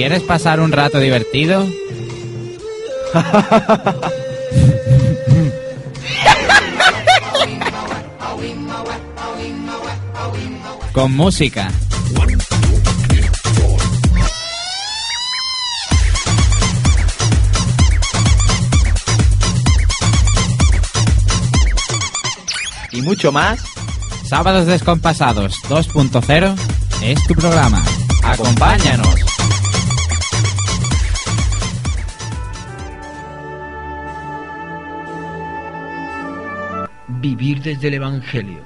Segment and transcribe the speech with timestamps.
[0.00, 1.68] Quieres pasar un rato divertido...
[10.94, 11.70] Con música.
[22.90, 23.60] Y mucho más.
[24.26, 26.56] Sábados Descompasados 2.0
[27.02, 27.84] es tu programa.
[28.24, 29.29] Acompáñanos.
[37.20, 38.60] Vivir desde el Evangelio.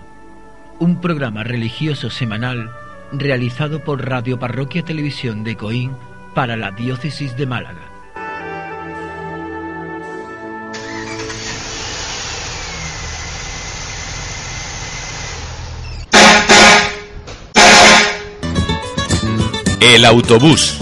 [0.78, 2.70] Un programa religioso semanal
[3.11, 5.91] realizado por Radio Parroquia Televisión de Coín
[6.36, 7.80] para la Diócesis de Málaga.
[19.80, 20.78] El autobús.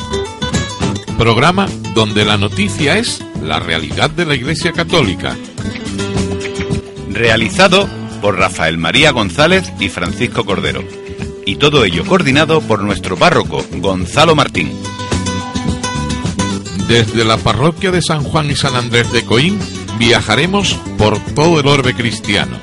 [1.17, 5.35] Programa donde la noticia es la realidad de la Iglesia Católica.
[7.13, 7.89] Realizado
[8.21, 10.83] por Rafael María González y Francisco Cordero.
[11.45, 14.73] Y todo ello coordinado por nuestro párroco, Gonzalo Martín.
[16.89, 19.59] Desde la parroquia de San Juan y San Andrés de Coín
[19.99, 22.59] viajaremos por todo el orbe cristiano.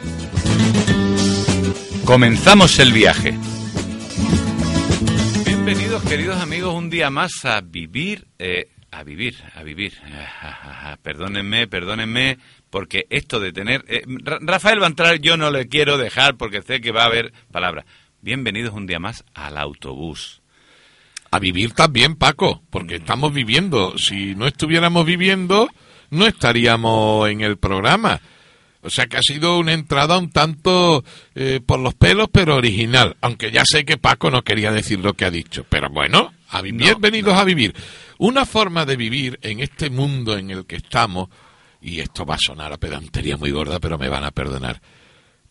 [2.05, 3.37] Comenzamos el viaje.
[5.45, 9.93] Bienvenidos queridos amigos un día más a vivir, eh, a vivir, a vivir.
[11.03, 13.83] Perdónenme, perdónenme, porque esto de tener...
[13.87, 17.03] eh, Ra- Rafael va a entrar, yo no le quiero dejar porque sé que va
[17.03, 17.85] a haber palabras.
[18.21, 20.41] Bienvenidos un día más al autobús.
[21.31, 23.97] A vivir también, Paco, porque estamos viviendo.
[23.97, 25.69] Si no estuviéramos viviendo,
[26.09, 28.19] no estaríamos en el programa.
[28.81, 31.03] O sea que ha sido una entrada un tanto
[31.35, 33.15] eh, por los pelos, pero original.
[33.21, 35.65] Aunque ya sé que Paco no quería decir lo que ha dicho.
[35.69, 37.75] Pero bueno, a vivir, bienvenidos a vivir.
[38.17, 41.29] Una forma de vivir en este mundo en el que estamos,
[41.81, 44.81] y esto va a sonar a pedantería muy gorda, pero me van a perdonar,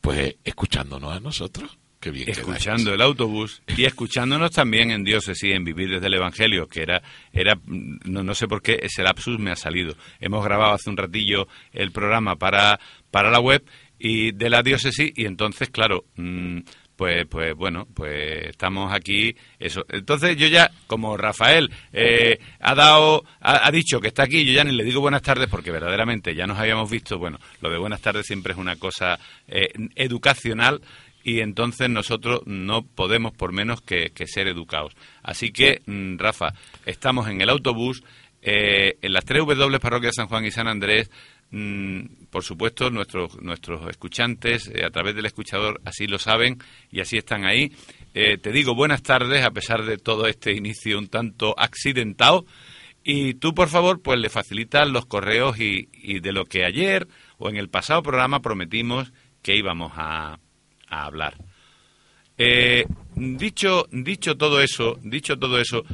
[0.01, 1.79] pues escuchándonos a nosotros.
[2.01, 6.69] Qué bien escuchando el autobús y escuchándonos también en Diócesis, en Vivir desde el Evangelio,
[6.69, 7.03] que era,
[7.33, 9.97] era no, no sé por qué ese lapsus me ha salido.
[10.21, 12.79] Hemos grabado hace un ratillo el programa para,
[13.11, 13.65] para la web
[13.99, 16.61] y de la Diócesis y entonces, claro, mm,
[16.99, 19.85] pues, pues bueno, pues estamos aquí, eso.
[19.89, 24.65] Entonces yo ya, como Rafael eh, ha dado, ha, dicho que está aquí, yo ya
[24.65, 28.01] ni le digo buenas tardes porque verdaderamente ya nos habíamos visto, bueno, lo de buenas
[28.01, 29.17] tardes siempre es una cosa
[29.47, 30.81] eh, educacional
[31.23, 34.97] y entonces nosotros no podemos por menos que, ser educados.
[35.23, 36.53] Así que, mm, Rafa,
[36.85, 38.03] estamos en el autobús,
[38.43, 41.13] eh, en las tres W parroquias San Juan y San Andrés,
[42.31, 46.59] por supuesto, nuestros, nuestros escuchantes eh, a través del escuchador así lo saben
[46.91, 47.73] y así están ahí.
[48.15, 52.45] Eh, te digo buenas tardes a pesar de todo este inicio un tanto accidentado.
[53.03, 57.09] Y tú, por favor, pues le facilitas los correos y, y de lo que ayer
[57.39, 60.39] o en el pasado programa prometimos que íbamos a,
[60.89, 61.39] a hablar.
[62.37, 62.85] Eh,
[63.15, 65.85] dicho, dicho todo eso, dicho todo eso,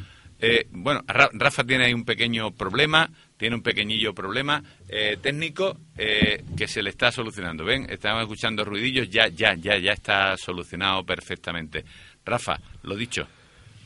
[0.72, 3.10] bueno, Ra- Rafa tiene ahí un pequeño problema,
[3.44, 7.62] tiene un pequeñillo problema eh, técnico eh, que se le está solucionando.
[7.62, 11.84] Ven, estamos escuchando ruidillos, ya, ya, ya, ya está solucionado perfectamente.
[12.24, 13.26] Rafa, lo dicho.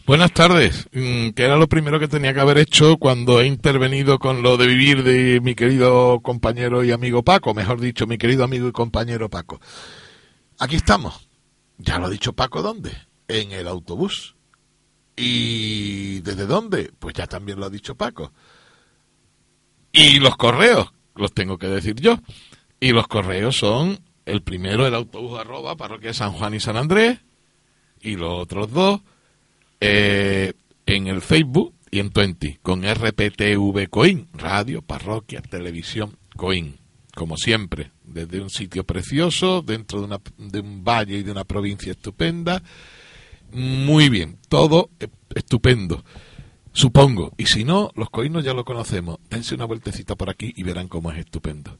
[0.06, 4.20] Buenas tardes, Mm, que era lo primero que tenía que haber hecho cuando he intervenido
[4.20, 8.44] con lo de vivir de mi querido compañero y amigo Paco, mejor dicho, mi querido
[8.44, 9.60] amigo y compañero Paco.
[10.60, 11.28] Aquí estamos.
[11.78, 12.92] Ya lo ha dicho Paco, ¿dónde?
[13.26, 14.36] En el autobús.
[15.16, 16.92] ¿Y desde dónde?
[16.96, 18.32] Pues ya también lo ha dicho Paco.
[20.00, 22.20] Y los correos, los tengo que decir yo.
[22.78, 27.18] Y los correos son el primero, el autobús arroba parroquia San Juan y San Andrés,
[28.00, 29.00] y los otros dos
[29.80, 30.52] eh,
[30.86, 36.78] en el Facebook y en Twenty, con RPTV Coin, radio, parroquia, televisión Coin,
[37.16, 41.42] como siempre, desde un sitio precioso, dentro de, una, de un valle y de una
[41.42, 42.62] provincia estupenda.
[43.50, 44.90] Muy bien, todo
[45.34, 46.04] estupendo,
[46.78, 47.32] supongo.
[47.36, 49.18] Y si no, los coinos ya lo conocemos.
[49.28, 51.78] Dense una vueltecita por aquí y verán cómo es estupendo.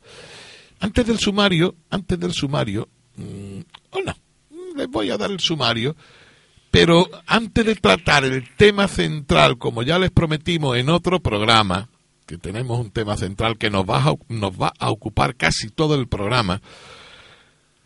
[0.81, 3.61] Antes del sumario, antes del sumario, mm,
[3.91, 4.15] oh no,
[4.77, 5.95] les voy a dar el sumario,
[6.71, 11.89] pero antes de tratar el tema central, como ya les prometimos en otro programa,
[12.27, 15.95] que tenemos un tema central que nos va a, nos va a ocupar casi todo
[15.95, 16.61] el programa,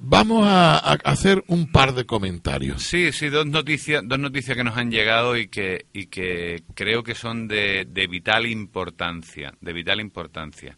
[0.03, 2.83] vamos a, hacer un par de comentarios.
[2.83, 7.03] Sí, sí, dos noticias, dos noticias que nos han llegado y que, y que creo
[7.03, 10.77] que son de, de vital importancia, de vital importancia.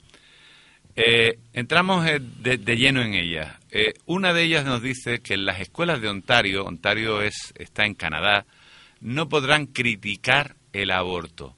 [0.97, 3.57] Eh, entramos eh, de, de lleno en ellas.
[3.71, 7.85] Eh, una de ellas nos dice que en las escuelas de Ontario, Ontario es, está
[7.87, 8.47] en Canadá,
[9.01, 11.57] no podrán criticar el aborto.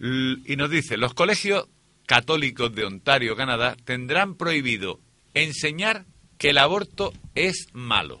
[0.00, 1.66] Y nos dice, los colegios
[2.06, 5.00] católicos de Ontario, Canadá, tendrán prohibido
[5.34, 6.04] enseñar
[6.38, 8.20] que el aborto es malo.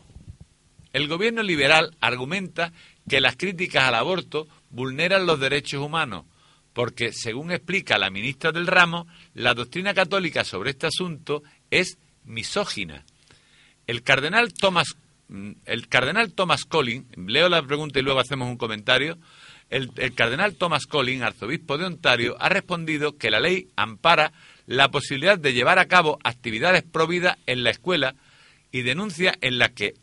[0.92, 2.72] El gobierno liberal argumenta
[3.08, 6.24] que las críticas al aborto vulneran los derechos humanos,
[6.72, 13.04] porque, según explica la ministra del ramo, la doctrina católica sobre este asunto es misógina.
[13.86, 14.96] El cardenal Thomas,
[15.28, 19.18] mm, el cardenal Thomas Collins, leo la pregunta y luego hacemos un comentario.
[19.70, 24.32] El, cardenal Thomas Collins, arzobispo de Ontario, ha respondido que la ley ampara
[24.68, 28.14] la posibilidad de llevar a cabo actividades prohibidas en la escuela
[28.70, 29.94] y denuncia en la que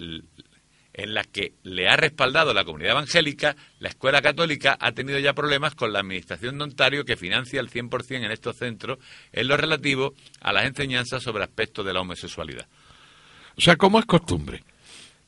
[0.97, 5.33] en la que le ha respaldado la comunidad evangélica, la escuela católica ha tenido ya
[5.33, 8.97] problemas con la administración de Ontario que financia el 100% en estos centros
[9.33, 12.65] en lo relativo a las enseñanzas sobre aspectos de la homosexualidad.
[13.57, 14.63] O sea, como es costumbre.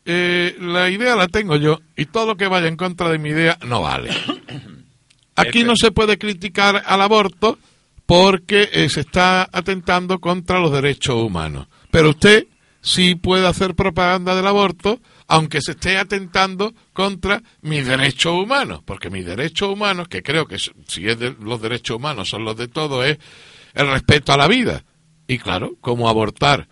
[0.05, 3.29] Eh, la idea la tengo yo y todo lo que vaya en contra de mi
[3.29, 4.09] idea no vale.
[5.35, 7.59] Aquí no se puede criticar al aborto
[8.07, 11.67] porque eh, se está atentando contra los derechos humanos.
[11.91, 12.47] Pero usted
[12.81, 19.09] sí puede hacer propaganda del aborto aunque se esté atentando contra mis derechos humanos, porque
[19.09, 22.69] mis derechos humanos, que creo que si es de los derechos humanos son los de
[22.69, 23.17] todos, es
[23.73, 24.85] el respeto a la vida.
[25.27, 26.69] Y claro, como abortar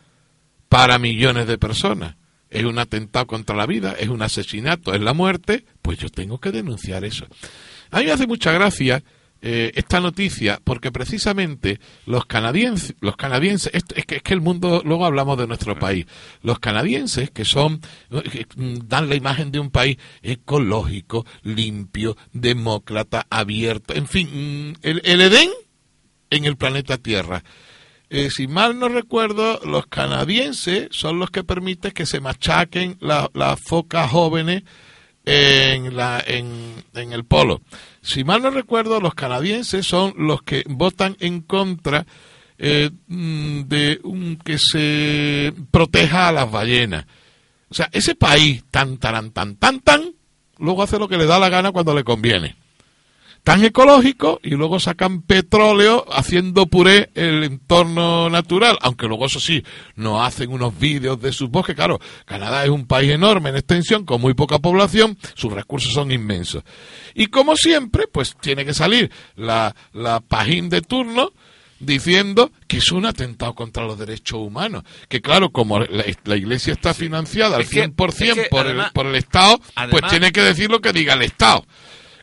[0.69, 2.15] para millones de personas
[2.49, 6.39] es un atentado contra la vida, es un asesinato, es la muerte, pues yo tengo
[6.39, 7.27] que denunciar eso.
[7.91, 9.03] A mí me hace mucha gracia
[9.47, 14.42] eh, esta noticia porque precisamente los canadienses, los canadienses, es, es, que, es que el
[14.42, 16.07] mundo, luego hablamos de nuestro país,
[16.42, 23.94] los canadienses que son, eh, dan la imagen de un país ecológico, limpio, demócrata, abierto,
[23.94, 25.51] en fin, mm, el, el Edén
[26.31, 27.44] en el planeta Tierra.
[28.09, 33.30] Eh, si mal no recuerdo, los canadienses son los que permiten que se machaquen las
[33.36, 34.63] la focas jóvenes
[35.25, 37.62] en, la, en, en, el polo.
[38.01, 42.06] Si mal no recuerdo, los canadienses son los que votan en contra
[42.57, 47.06] eh, de un, que se proteja a las ballenas.
[47.69, 50.13] O sea, ese país tan, tan, tan, tan, tan,
[50.57, 52.56] luego hace lo que le da la gana cuando le conviene
[53.45, 59.63] tan ecológico y luego sacan petróleo haciendo puré el entorno natural, aunque luego eso sí,
[59.95, 64.03] no hacen unos vídeos de sus bosques, claro, Canadá es un país enorme en extensión,
[64.03, 66.63] con muy poca población, sus recursos son inmensos.
[67.13, 71.31] Y como siempre, pues tiene que salir la, la pajín de turno,
[71.80, 74.83] diciendo que es un atentado contra los derechos humanos.
[75.07, 78.62] Que claro, como la, la iglesia está financiada al Es que- 100% es que por,
[78.65, 79.59] además- el, por el Estado,
[79.91, 81.65] pues tiene que decir lo que diga el Estado.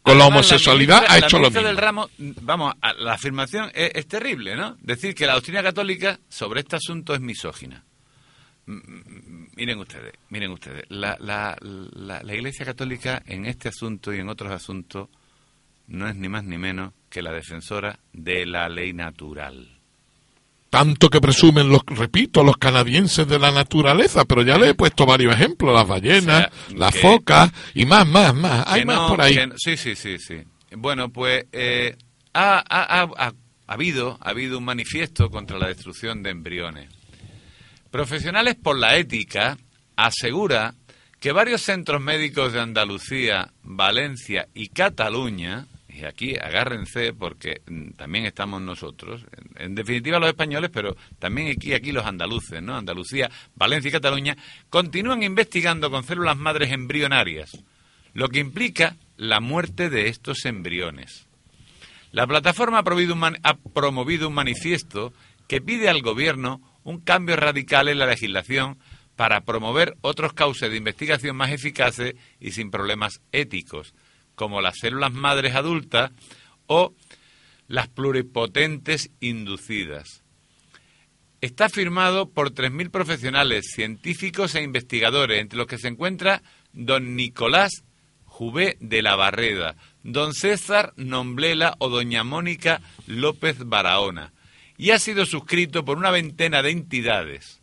[0.02, 1.68] Con la homosexualidad ministra- ha la hecho lo ministra mismo.
[1.68, 2.11] del ramo,
[2.42, 4.76] vamos, la afirmación es, es terrible, ¿no?
[4.80, 7.85] Decir que la doctrina católica sobre este asunto es misógina.
[8.66, 14.12] Mm, mm, Miren ustedes, miren ustedes, la, la, la, la Iglesia Católica en este asunto
[14.14, 15.09] y en otros asuntos
[15.88, 19.71] no es ni más ni menos que la defensora de la ley natural.
[20.72, 25.04] Tanto que presumen, los, repito, los canadienses de la naturaleza, pero ya le he puesto
[25.04, 28.64] varios ejemplos, las ballenas, O sea, las que- focas y más, más, más.
[28.66, 29.36] Hay Que más no- por ahí.
[29.46, 30.36] no- sí, sí, sí, sí.
[30.74, 31.94] Bueno, pues eh,
[32.32, 33.26] ha, ha- ha- ha-
[33.66, 36.88] ha habido, ha habido un manifiesto contra la destrucción de embriones.
[37.90, 39.58] Profesionales por la ética
[39.96, 40.74] asegura
[41.20, 48.25] que varios centros médicos de Andalucía, Valencia y Cataluña, y aquí agárrense porque mm, también
[48.25, 49.25] estamos nosotros,
[49.56, 52.76] en, definitiva los españoles, pero también aquí, aquí los andaluces, ¿no?
[52.76, 54.37] Andalucía, Valencia y Cataluña,
[54.70, 57.62] continúan investigando con células madres embrionarias,
[58.14, 61.26] lo que implica la muerte de estos embriones.
[62.11, 65.12] La plataforma ha promovido un, ha promovido un manifiesto
[65.49, 68.78] que pide al gobierno un cambio radical en la legislación
[69.16, 73.94] para promover otros cauces de investigación más eficaces y sin problemas éticos,
[74.34, 76.10] como las células madres adultas
[76.66, 76.94] o
[77.68, 80.22] las pluripotentes inducidas.
[81.40, 87.84] Está firmado por 3.000 profesionales, científicos e investigadores, entre los que se encuentra don Nicolás
[88.26, 94.32] Jubé de la Barreda, don César Nomblela o doña Mónica López Barahona,
[94.78, 97.60] y ha sido suscrito por una veintena de entidades.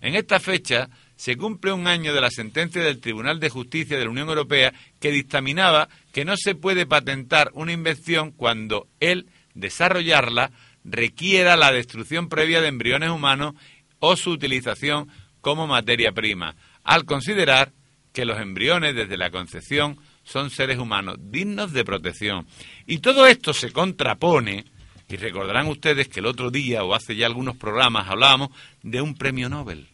[0.00, 4.04] En esta fecha se cumple un año de la sentencia del Tribunal de Justicia de
[4.04, 10.50] la Unión Europea que dictaminaba que no se puede patentar una invención cuando el desarrollarla
[10.82, 13.54] requiera la destrucción previa de embriones humanos
[14.00, 15.08] o su utilización
[15.40, 17.72] como materia prima, al considerar
[18.12, 22.48] que los embriones desde la concepción son seres humanos dignos de protección.
[22.84, 24.64] Y todo esto se contrapone,
[25.08, 28.48] y recordarán ustedes que el otro día o hace ya algunos programas hablábamos
[28.82, 29.86] de un premio Nobel,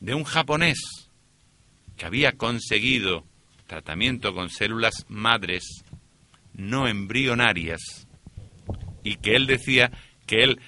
[0.00, 0.80] de un japonés
[1.96, 3.24] que había conseguido
[3.72, 5.82] tratamiento con células madres
[6.52, 8.06] no embrionarias,
[9.02, 9.90] y que él decía
[10.26, 10.60] que él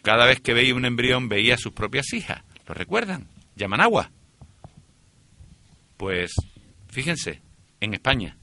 [0.00, 2.42] cada vez que veía un embrión veía a sus propias hijas.
[2.66, 3.28] ¿Lo recuerdan?
[3.56, 4.10] Llaman agua.
[5.98, 6.34] Pues
[6.88, 7.42] fíjense,
[7.78, 8.38] en España,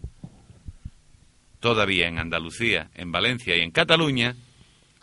[1.60, 4.36] todavía en Andalucía, en Valencia y en Cataluña,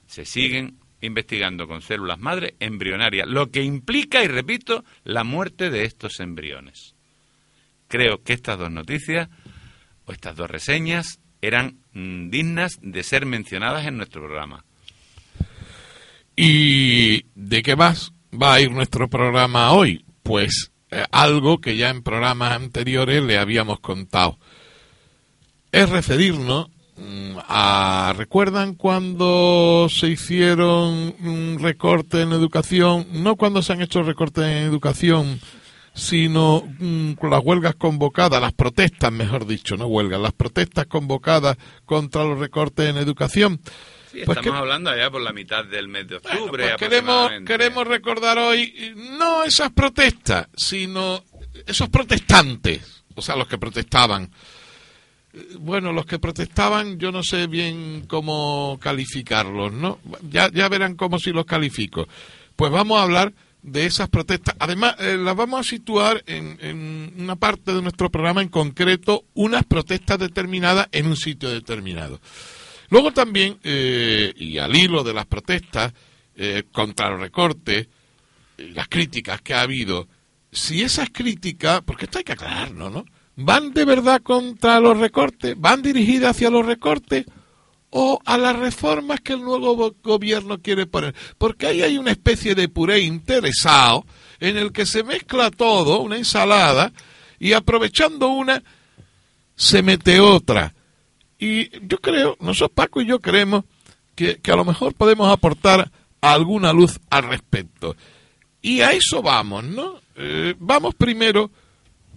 [0.06, 5.82] se siguen investigando con células madre embrionarias, lo que implica, y repito, la muerte de
[5.82, 6.94] estos embriones.
[7.90, 9.28] Creo que estas dos noticias
[10.04, 14.64] o estas dos reseñas eran mm, dignas de ser mencionadas en nuestro programa.
[16.36, 20.04] ¿Y de qué más va a ir nuestro programa hoy?
[20.22, 24.38] Pues eh, algo que ya en programas anteriores le habíamos contado.
[25.72, 28.14] Es referirnos mm, a...
[28.16, 33.08] ¿Recuerdan cuando se hicieron un recorte en educación?
[33.10, 35.40] No cuando se han hecho recortes en educación,
[35.94, 42.24] sino mm, las huelgas convocadas, las protestas, mejor dicho, no huelgas, las protestas convocadas contra
[42.24, 43.60] los recortes en educación.
[44.10, 46.64] Sí, pues estamos hablando ya por la mitad del mes de octubre.
[46.64, 51.22] pues queremos, queremos recordar hoy no esas protestas, sino
[51.66, 54.30] esos protestantes, o sea, los que protestaban.
[55.60, 60.00] Bueno, los que protestaban, yo no sé bien cómo calificarlos, ¿no?
[60.28, 62.08] Ya, ya verán cómo si los califico.
[62.56, 63.32] Pues vamos a hablar
[63.62, 64.56] de esas protestas.
[64.58, 69.24] Además, eh, las vamos a situar en, en, una parte de nuestro programa en concreto,
[69.34, 72.20] unas protestas determinadas en un sitio determinado.
[72.88, 75.92] Luego también, eh, y al hilo de las protestas
[76.36, 77.88] eh, contra los recortes,
[78.56, 80.08] las críticas que ha habido,
[80.50, 83.04] si esas críticas, porque esto hay que aclararlo, ¿no?
[83.36, 85.54] ¿Van de verdad contra los recortes?
[85.58, 87.26] ¿Van dirigidas hacia los recortes?
[87.90, 91.14] O a las reformas que el nuevo gobierno quiere poner.
[91.38, 94.06] Porque ahí hay una especie de puré interesado
[94.38, 96.92] en el que se mezcla todo, una ensalada,
[97.38, 98.62] y aprovechando una,
[99.56, 100.74] se mete otra.
[101.38, 103.64] Y yo creo, nosotros Paco y yo creemos
[104.14, 107.96] que, a lo mejor podemos aportar alguna luz al respecto.
[108.62, 110.00] Y a eso vamos, ¿no?
[110.16, 111.50] Eh, vamos primero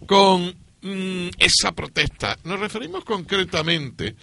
[0.06, 2.38] con mm, esa protesta.
[2.44, 4.16] Nos referimos concretamente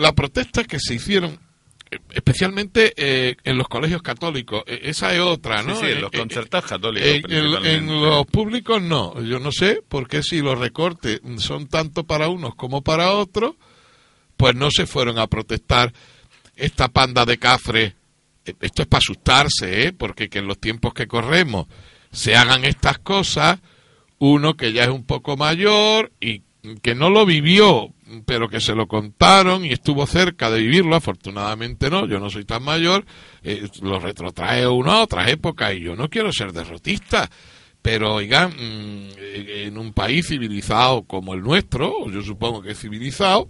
[0.00, 1.38] las protestas que se hicieron
[2.12, 4.62] especialmente eh, en los colegios católicos.
[4.66, 5.76] E, esa es otra, ¿no?
[5.76, 7.30] Sí, en los concertados católicos.
[7.30, 9.20] en, los públicos no.
[9.22, 13.54] Yo no sé por qué si los recortes son tanto para unos como para otros,
[14.36, 15.92] pues no se fueron a protestar
[16.56, 17.94] esta panda de cafres.
[18.44, 19.92] E, esto es para asustarse, ¿eh?
[19.92, 21.66] Porque que en los tiempos que corremos
[22.12, 23.58] se hagan estas cosas,
[24.18, 26.42] uno que ya es un poco mayor y
[26.82, 27.92] que no lo vivió,
[28.26, 32.44] pero que se lo contaron y estuvo cerca de vivirlo, afortunadamente no, yo no soy
[32.44, 33.04] tan mayor,
[33.42, 37.30] eh, lo retrotrae uno a otras épocas y yo no quiero ser derrotista,
[37.82, 43.48] pero oigan, mm, en un país civilizado como el nuestro, yo supongo que civilizado,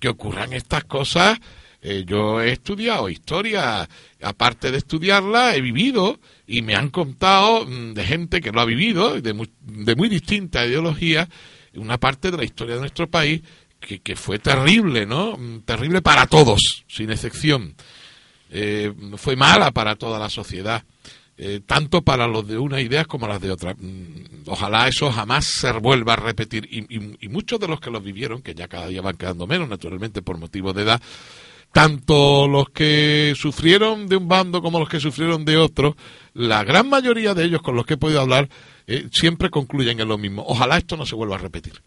[0.00, 1.38] que ocurran estas cosas,
[1.80, 3.88] eh, yo he estudiado historia,
[4.20, 8.64] aparte de estudiarla, he vivido y me han contado mm, de gente que lo ha
[8.64, 11.28] vivido, de muy, de muy distinta ideología,
[11.74, 13.42] una parte de la historia de nuestro país
[13.80, 15.36] que, fue terrible, ¿no?
[15.36, 17.74] Mm, terrible para todos, sin excepción.
[18.50, 20.82] Eh, fue mala para toda la sociedad,
[21.36, 23.76] eh, tanto para los de unas ideas como las de otras.
[23.78, 26.66] Mm, ojalá eso jamás se vuelva a repetir.
[26.70, 26.86] Y,
[27.24, 30.22] y, muchos de los que los vivieron, que ya cada día van quedando menos, naturalmente,
[30.22, 31.00] por motivos de edad,
[31.72, 35.96] tanto los que sufrieron de un bando como los que sufrieron de otro,
[36.34, 38.48] la gran mayoría de ellos con los que he podido hablar,
[38.88, 40.42] eh, siempre concluyen en lo mismo.
[40.46, 41.82] Ojalá esto no se vuelva a repetir.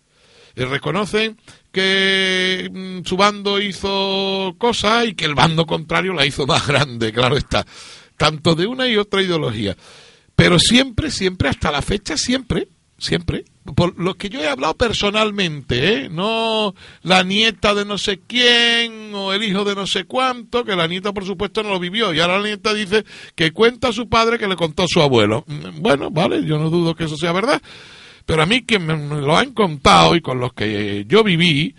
[0.55, 1.37] Eh, reconocen
[1.71, 7.11] que mm, su bando hizo cosas y que el bando contrario la hizo más grande,
[7.11, 7.65] claro está,
[8.17, 9.75] tanto de una y otra ideología.
[10.35, 12.67] Pero siempre, siempre, hasta la fecha, siempre,
[13.01, 16.09] siempre, por lo que yo he hablado personalmente, ¿eh?
[16.09, 20.75] no la nieta de no sé quién o el hijo de no sé cuánto, que
[20.75, 23.03] la nieta por supuesto no lo vivió, y ahora la nieta dice
[23.33, 25.43] que cuenta a su padre que le contó a su abuelo.
[25.47, 27.59] Mm, bueno, vale, yo no dudo que eso sea verdad,
[28.27, 31.73] pero a mí que me lo han contado y con los que yo viví,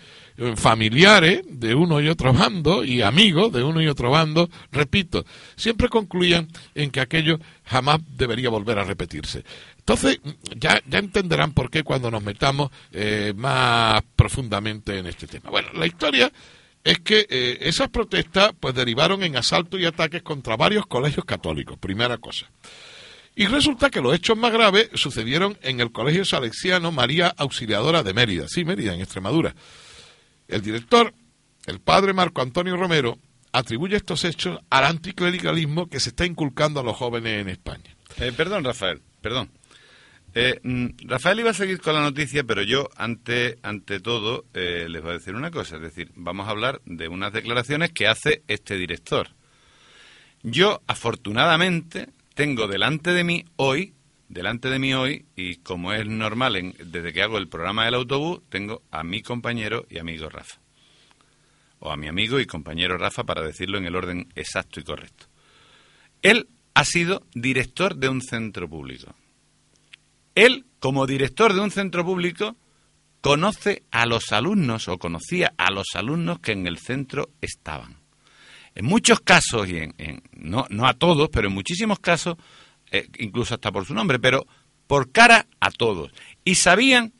[0.55, 5.25] familiares de uno y otro bando y amigos de uno y otro bando, repito,
[5.55, 9.43] siempre concluían en que aquello jamás debería volver a repetirse.
[9.77, 10.19] Entonces,
[10.55, 15.49] ya, ya entenderán por qué cuando nos metamos eh, más profundamente en este tema.
[15.49, 16.31] Bueno, la historia
[16.83, 21.77] es que eh, esas protestas pues derivaron en asaltos y ataques contra varios colegios católicos,
[21.77, 22.49] primera cosa.
[23.35, 28.13] Y resulta que los hechos más graves sucedieron en el Colegio Salesiano María Auxiliadora de
[28.13, 29.55] Mérida, sí, Mérida, en Extremadura.
[30.47, 31.13] El director,
[31.65, 33.17] el padre Marco Antonio Romero,
[33.51, 37.95] atribuye estos hechos al anticlericalismo que se está inculcando a los jóvenes en España.
[38.19, 39.49] Eh, perdón, Rafael, perdón.
[40.35, 44.87] Eh, mm, Rafael iba a seguir con la noticia, pero yo, ante, ante todo, eh,
[44.89, 45.75] les voy a decir una cosa.
[45.75, 49.29] Es decir, vamos a hablar de unas declaraciones que hace este director.
[50.41, 53.92] Yo, afortunadamente, tengo delante de mí hoy,
[54.33, 57.93] delante de mí hoy, y como es normal en- desde que hago el programa del
[57.95, 60.59] autobús, tengo a mi compañero y amigo Rafa.
[61.79, 65.25] O a mi amigo y compañero Rafa, para decirlo en el orden exacto y correcto.
[66.21, 69.13] Él ha sido director de un centro público.
[70.35, 72.55] Él, como director de un centro público,
[73.21, 77.97] conoce a los alumnos o conocía a los alumnos que en el centro estaban.
[78.75, 82.37] En muchos casos, y en, en- no, no a todos, pero en muchísimos casos,
[82.93, 84.47] eh, incluso hasta por su nombre, pero
[84.87, 86.11] por cara a todos.
[86.45, 87.11] Y sabían,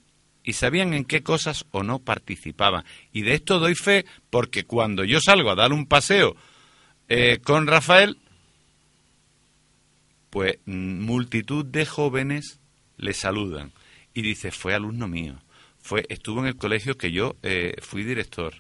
[0.44, 2.86] y sabían en qué cosas o no participaban.
[3.12, 6.36] Y de esto doy fe porque cuando yo salgo a dar un paseo
[7.10, 8.20] eh, con Rafael,
[10.30, 12.60] pues mm, multitud de jóvenes
[12.98, 13.72] le saludan
[14.14, 15.40] y dice fue alumno mío
[15.80, 18.56] fue estuvo en el colegio que yo eh, fui director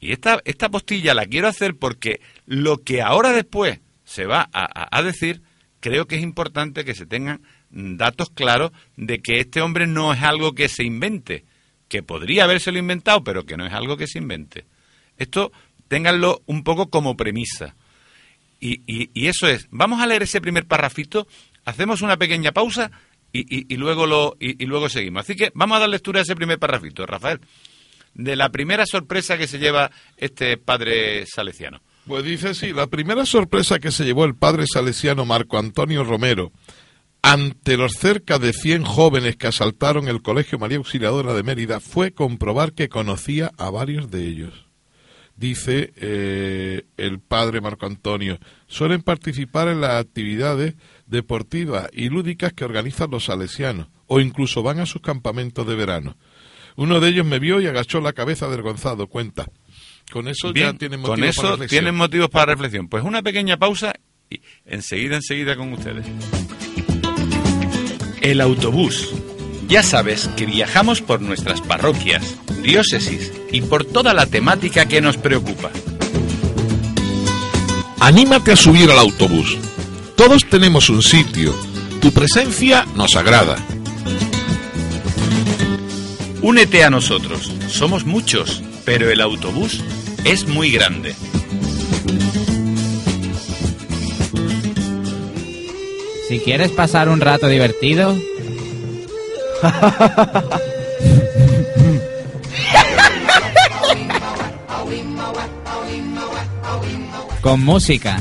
[0.00, 5.02] y esta esta postilla la quiero hacer porque lo que ahora después se va a,
[5.02, 5.42] decir
[5.82, 10.22] creo que es importante que se tengan datos claros de que este hombre no es
[10.22, 11.44] algo que se invente
[11.88, 14.64] que podría habérselo inventado pero que no es algo que se invente
[15.18, 15.52] esto
[15.88, 17.74] ténganlo un poco como premisa
[18.64, 21.26] y, eso es, vamos a leer ese primer parrafito,
[21.64, 22.92] hacemos una pequeña pausa
[23.32, 25.24] y, luego lo, y luego seguimos.
[25.24, 27.40] Así que vamos a dar lectura a ese primer parrafito, Rafael,
[28.14, 31.80] de la primera sorpresa que se lleva este padre salesiano.
[32.06, 36.50] Pues dice sí, la primera sorpresa que se llevó el padre salesiano Marco Antonio Romero
[37.22, 42.12] ante los cerca de 100 jóvenes que asaltaron el Colegio María Auxiliadora de Mérida fue
[42.12, 44.66] comprobar que conocía a varios de ellos.
[45.36, 50.74] Dice eh, el padre Marco Antonio, suelen participar en las actividades
[51.06, 56.16] deportivas y lúdicas que organizan los salesianos, o incluso van a sus campamentos de verano.
[56.74, 59.46] Uno de ellos me vio y agachó la cabeza avergonzado, cuenta.
[60.12, 61.68] Con eso Bien, ya tienen motivo con para eso reflexión.
[61.68, 62.88] tienen motivos para reflexión.
[62.88, 63.94] Pues una pequeña pausa
[64.28, 66.04] y enseguida, enseguida con ustedes.
[68.20, 69.08] El autobús.
[69.68, 75.16] Ya sabes que viajamos por nuestras parroquias, diócesis y por toda la temática que nos
[75.16, 75.70] preocupa.
[78.00, 79.56] Anímate a subir al autobús.
[80.14, 81.54] Todos tenemos un sitio.
[82.02, 83.56] Tu presencia nos agrada.
[86.42, 87.50] Únete a nosotros.
[87.68, 89.82] Somos muchos, pero el autobús
[90.24, 91.14] es muy grande.
[96.28, 98.16] Si quieres pasar un rato divertido,
[107.42, 108.18] con música,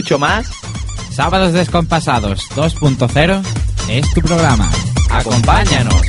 [0.00, 0.50] mucho más,
[1.10, 3.42] Sábados Descompasados 2.0
[3.90, 4.66] es tu programa.
[5.10, 6.00] Acompáñanos.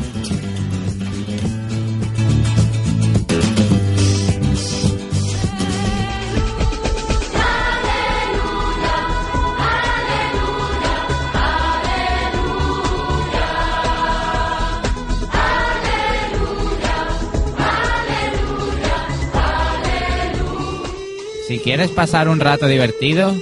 [21.68, 23.36] Quieres pasar un rato divertido,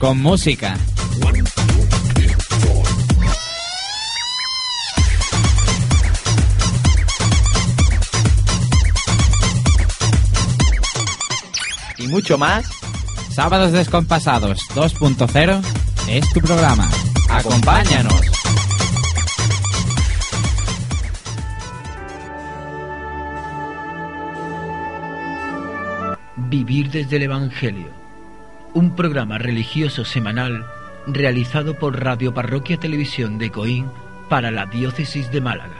[0.00, 0.76] con música,
[11.96, 12.66] y mucho más,
[13.30, 15.62] Sábados Descompasados 2.0
[16.08, 16.90] es tu programa.
[17.30, 18.35] Acompáñanos.
[26.56, 27.90] Vivir desde el Evangelio.
[28.72, 30.64] Un programa religioso semanal
[31.06, 33.90] realizado por Radio Parroquia Televisión de Coín
[34.30, 35.76] para la Diócesis de Málaga.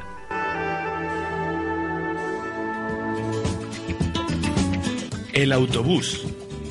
[5.32, 6.26] El autobús.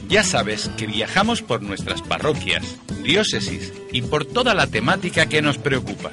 [0.08, 5.58] Ya sabes que viajamos por nuestras parroquias, diócesis y por toda la temática que nos
[5.58, 6.12] preocupa.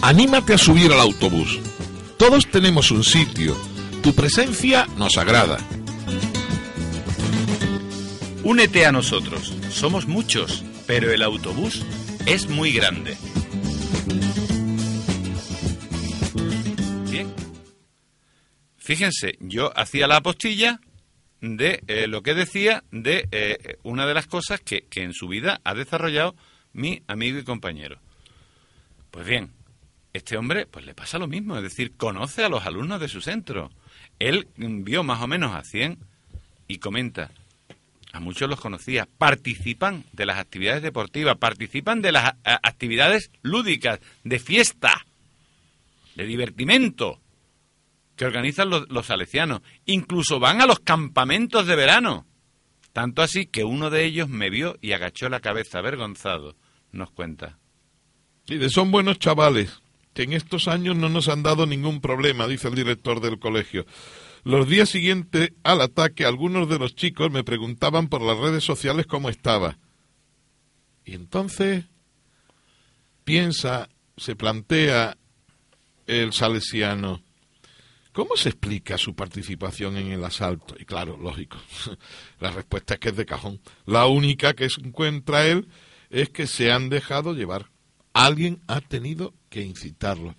[0.00, 1.58] Anímate a subir al autobús.
[2.18, 3.56] Todos tenemos un sitio.
[4.06, 5.58] Tu presencia nos agrada.
[8.44, 9.52] Únete a nosotros.
[9.68, 11.84] Somos muchos, pero el autobús
[12.24, 13.16] es muy grande.
[17.10, 17.34] Bien.
[18.76, 20.78] Fíjense, yo hacía la apostilla
[21.40, 25.26] de eh, lo que decía de eh, una de las cosas que, que en su
[25.26, 26.36] vida ha desarrollado
[26.72, 27.98] mi amigo y compañero.
[29.10, 29.50] Pues bien,
[30.12, 33.20] este hombre pues le pasa lo mismo, es decir, conoce a los alumnos de su
[33.20, 33.72] centro.
[34.18, 35.98] Él vio más o menos a 100
[36.68, 37.30] y comenta,
[38.12, 44.38] a muchos los conocía, participan de las actividades deportivas, participan de las actividades lúdicas, de
[44.38, 45.06] fiesta,
[46.14, 47.20] de divertimento
[48.16, 49.60] que organizan los, los salesianos.
[49.84, 52.26] Incluso van a los campamentos de verano.
[52.92, 56.56] Tanto así que uno de ellos me vio y agachó la cabeza avergonzado,
[56.92, 57.58] nos cuenta.
[58.46, 59.82] Y de son buenos chavales,
[60.16, 63.84] que en estos años no nos han dado ningún problema, dice el director del colegio.
[64.44, 69.06] Los días siguientes al ataque, algunos de los chicos me preguntaban por las redes sociales
[69.06, 69.76] cómo estaba.
[71.04, 71.84] Y entonces
[73.24, 75.18] piensa, se plantea
[76.06, 77.22] el salesiano,
[78.12, 80.76] ¿cómo se explica su participación en el asalto?
[80.78, 81.58] Y claro, lógico,
[82.40, 83.60] la respuesta es que es de cajón.
[83.84, 85.68] La única que encuentra él
[86.08, 87.66] es que se han dejado llevar.
[88.14, 90.34] Alguien ha tenido incitarlos.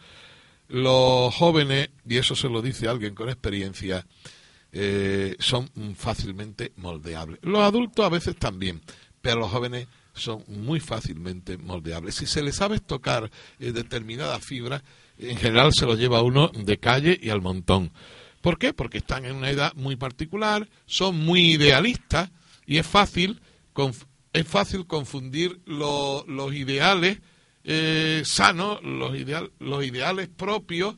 [0.69, 4.05] Los jóvenes, y eso se lo dice alguien con experiencia,
[4.73, 7.39] eh, son fácilmente moldeables.
[7.41, 8.81] Los adultos a veces también,
[9.21, 12.15] pero los jóvenes son muy fácilmente moldeables.
[12.15, 14.83] Si se les sabe tocar eh, determinada fibra,
[15.17, 17.91] en general se los lleva uno de calle y al montón.
[18.41, 18.73] ¿Por qué?
[18.73, 22.29] Porque están en una edad muy particular, son muy idealistas
[22.65, 23.41] y es fácil,
[24.33, 27.19] es fácil confundir lo- los ideales
[27.67, 30.95] eh, sanos, los, ideal- los ideales propios,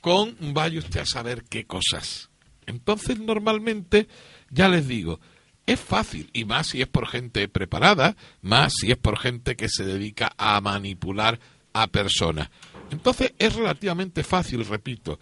[0.00, 2.30] con vaya usted a saber qué cosas.
[2.66, 4.08] Entonces, normalmente,
[4.50, 5.20] ya les digo,
[5.66, 9.68] es fácil, y más si es por gente preparada, más si es por gente que
[9.68, 11.38] se dedica a manipular
[11.72, 12.50] a personas.
[12.90, 15.20] Entonces, es relativamente fácil, repito.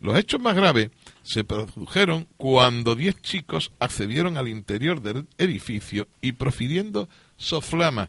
[0.00, 0.90] Los hechos más graves
[1.22, 8.08] se produjeron cuando diez chicos accedieron al interior del edificio y profiriendo soflamas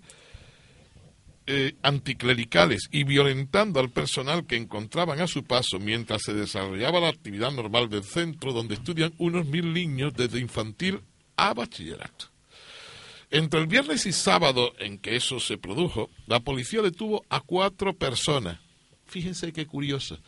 [1.45, 7.09] eh, anticlericales y violentando al personal que encontraban a su paso mientras se desarrollaba la
[7.09, 11.01] actividad normal del centro donde estudian unos mil niños desde infantil
[11.35, 12.27] a bachillerato.
[13.29, 17.93] Entre el viernes y sábado en que eso se produjo, la policía detuvo a cuatro
[17.93, 18.59] personas.
[19.07, 20.19] Fíjense qué curioso.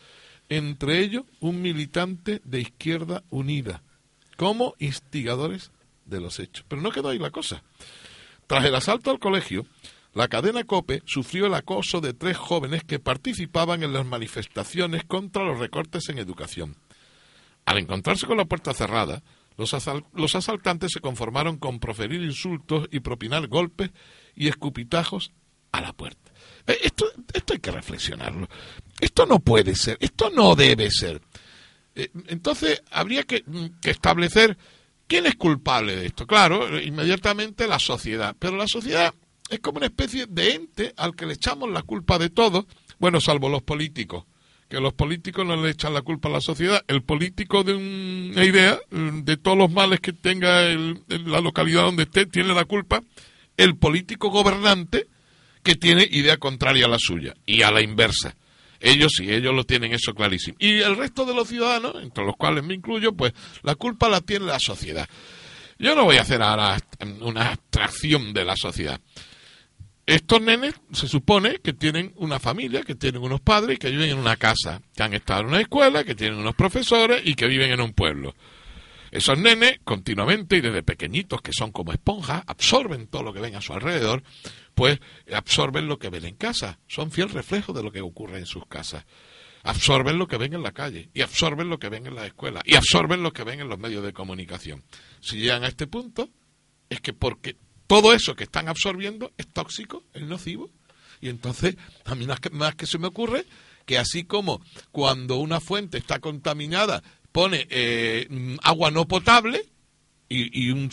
[0.49, 3.83] Entre ellos, un militante de Izquierda Unida,
[4.37, 5.71] como instigadores
[6.05, 6.65] de los hechos.
[6.67, 7.63] Pero no quedó ahí la cosa.
[8.47, 9.65] Tras el asalto al colegio,
[10.15, 15.43] la cadena COPE sufrió el acoso de tres jóvenes que participaban en las manifestaciones contra
[15.43, 16.75] los recortes en educación.
[17.65, 19.21] Al encontrarse con la puerta cerrada,
[19.57, 23.91] los, asal- los asaltantes se conformaron con proferir insultos y propinar golpes
[24.35, 25.31] y escupitajos
[25.71, 26.31] a la puerta.
[26.67, 28.47] Eh, Esto, esto hay que reflexionarlo.
[29.01, 31.21] Esto no puede ser, esto no debe ser.
[31.95, 34.57] Eh, Entonces, habría que, mm, que establecer
[35.07, 36.25] quién es culpable de esto.
[36.25, 38.35] Claro, eh, inmediatamente la sociedad.
[38.39, 39.13] Pero la sociedad
[39.49, 42.67] es como una especie de ente al que le echamos la culpa de todo,
[42.99, 44.25] bueno, salvo los políticos.
[44.69, 46.83] Que los políticos no le echan la culpa a la sociedad.
[46.87, 51.83] El político de una idea, mm, de todos los males que tenga el- la localidad
[51.83, 53.03] donde esté, tiene la culpa.
[53.57, 55.07] El político gobernante,
[55.61, 58.35] que tiene idea contraria a la suya y a la inversa.
[58.79, 60.57] Ellos sí, ellos lo tienen eso clarísimo.
[60.59, 64.21] Y el resto de los ciudadanos, entre los cuales me incluyo, pues la culpa la
[64.21, 65.07] tiene la sociedad.
[65.77, 66.77] Yo no voy a hacer ahora
[67.21, 68.99] una abstracción de la sociedad.
[70.05, 74.19] Estos nenes se supone que tienen una familia, que tienen unos padres, que viven en
[74.19, 77.71] una casa, que han estado en una escuela, que tienen unos profesores y que viven
[77.71, 78.35] en un pueblo.
[79.09, 83.55] Esos nenes continuamente y desde pequeñitos, que son como esponjas, absorben todo lo que ven
[83.55, 84.21] a su alrededor,
[84.75, 84.99] pues
[85.33, 86.79] absorben lo que ven en casa.
[86.87, 89.05] Son fiel reflejo de lo que ocurre en sus casas.
[89.63, 92.61] absorben lo que ven en la calle, y absorben lo que ven en las escuelas,
[92.67, 94.83] y absorben lo que ven en los medios de comunicación.
[95.21, 96.29] Si llegan a este punto,
[96.87, 97.55] es que porque
[97.87, 100.69] todo eso que están absorbiendo es tóxico, es nocivo.
[101.21, 103.45] Y entonces, a mí más que, más que se me ocurre
[103.85, 109.63] que así como cuando una fuente está contaminada pone eh, agua no potable
[110.27, 110.89] y, un,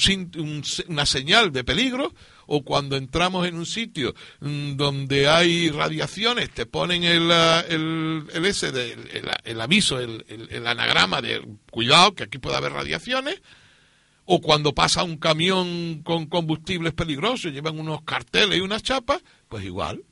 [0.88, 2.12] una señal de peligro,
[2.46, 8.44] o cuando entramos en un sitio mm, donde hay radiaciones, te ponen el, el, el
[8.44, 8.68] ese
[9.44, 13.40] el, aviso, el, el, anagrama de cuidado que aquí puede haber radiaciones,
[14.24, 19.64] o cuando pasa un camión con combustibles peligrosos, llevan unos carteles y unas chapas, pues
[19.64, 20.04] igual.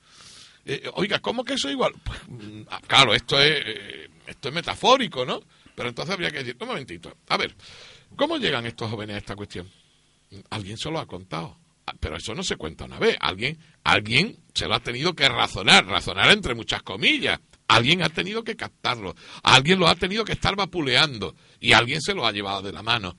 [0.65, 1.95] Eh, oiga, ¿cómo que eso es igual?
[2.03, 5.41] Pues, mm, ah, claro, esto es, eh, esto es metafórico, ¿no?
[5.75, 7.55] Pero entonces habría que decir, un momentito, a ver,
[8.17, 9.71] ¿cómo llegan estos jóvenes a esta cuestión?
[10.51, 11.57] Alguien se lo ha contado.
[11.87, 13.17] Ah, pero eso no se cuenta una vez.
[13.21, 17.41] Alguien, alguien se lo ha tenido que razonar, razonar entre muchas comillas.
[17.67, 19.15] Alguien ha tenido que captarlo.
[19.43, 21.35] Alguien lo ha tenido que estar vapuleando.
[21.61, 23.17] Y alguien se lo ha llevado de la mano.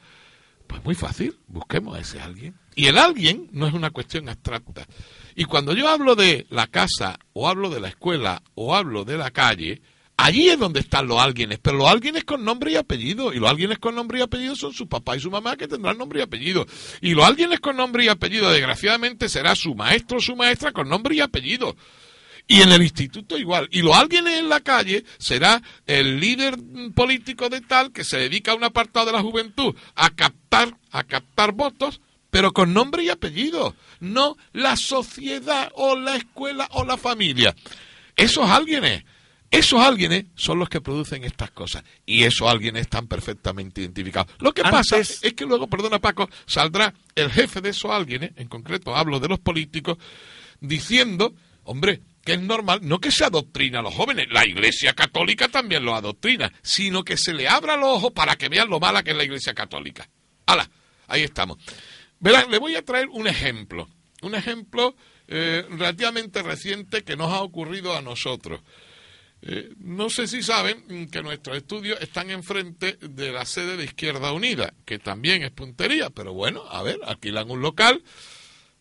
[0.71, 2.55] Pues muy fácil, busquemos a ese alguien.
[2.75, 4.87] Y el alguien no es una cuestión abstracta.
[5.35, 9.17] Y cuando yo hablo de la casa, o hablo de la escuela, o hablo de
[9.17, 9.81] la calle,
[10.15, 11.59] allí es donde están los alguienes.
[11.61, 13.33] Pero los alguienes con nombre y apellido.
[13.33, 15.97] Y los alguienes con nombre y apellido son su papá y su mamá que tendrán
[15.97, 16.65] nombre y apellido.
[17.01, 20.87] Y los alguienes con nombre y apellido, desgraciadamente, será su maestro o su maestra con
[20.87, 21.75] nombre y apellido.
[22.51, 23.69] Y en el instituto igual.
[23.71, 26.57] Y los alguien en la calle será el líder
[26.93, 31.05] político de tal que se dedica a un apartado de la juventud a captar, a
[31.05, 33.73] captar votos, pero con nombre y apellido.
[34.01, 37.55] No la sociedad o la escuela o la familia.
[38.17, 39.05] Esos alguienes,
[39.49, 41.85] esos alguienes son los que producen estas cosas.
[42.05, 44.29] Y esos alguienes están perfectamente identificados.
[44.39, 48.49] Lo que pasa es que luego, perdona Paco, saldrá el jefe de esos alguienes, en
[48.49, 49.97] concreto hablo de los políticos,
[50.59, 51.33] diciendo,
[51.63, 55.83] hombre, que es normal, no que se adoctrina a los jóvenes, la Iglesia Católica también
[55.83, 59.11] lo adoctrina, sino que se le abra los ojos para que vean lo mala que
[59.11, 60.07] es la Iglesia Católica.
[60.45, 60.69] ¡Hala!
[61.07, 61.57] Ahí estamos.
[62.19, 63.89] Verán, le voy a traer un ejemplo,
[64.21, 64.95] un ejemplo
[65.27, 68.61] eh, relativamente reciente que nos ha ocurrido a nosotros.
[69.41, 74.31] Eh, no sé si saben que nuestros estudios están enfrente de la sede de Izquierda
[74.33, 78.03] Unida, que también es puntería, pero bueno, a ver, alquilan un local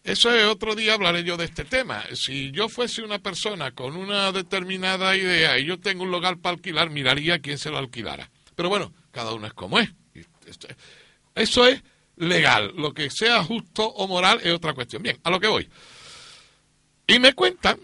[0.04, 2.04] eso es otro día hablaré yo de este tema.
[2.14, 6.54] Si yo fuese una persona con una determinada idea y yo tengo un local para
[6.54, 8.30] alquilar, miraría quién se lo alquilara.
[8.54, 9.90] Pero bueno, cada uno es como es.
[11.34, 11.82] Eso es
[12.16, 12.72] legal.
[12.76, 15.02] Lo que sea justo o moral es otra cuestión.
[15.02, 15.68] Bien, a lo que voy.
[17.06, 17.78] Y me cuentan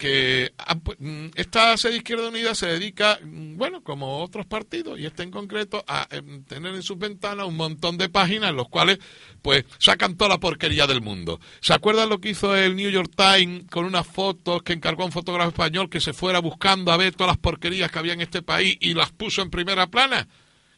[0.00, 4.98] que ah, pues, mm, esta sede Izquierda Unida se dedica, mm, bueno, como otros partidos,
[4.98, 8.56] y este en concreto, a em, tener en sus ventanas un montón de páginas en
[8.56, 8.98] los cuales,
[9.42, 11.38] pues, sacan toda la porquería del mundo.
[11.60, 15.06] ¿Se acuerdan lo que hizo el New York Times con unas fotos que encargó a
[15.06, 18.22] un fotógrafo español que se fuera buscando a ver todas las porquerías que había en
[18.22, 20.26] este país y las puso en primera plana?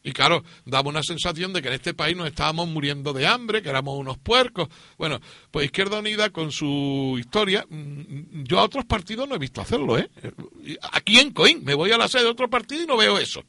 [0.03, 3.61] Y claro, daba una sensación de que en este país nos estábamos muriendo de hambre,
[3.61, 4.67] que éramos unos puercos.
[4.97, 9.61] Bueno, pues Izquierda Unida con su historia, mm, yo a otros partidos no he visto
[9.61, 10.09] hacerlo, ¿eh?
[10.91, 13.45] Aquí en Coín, me voy a la sede de otro partido y no veo eso.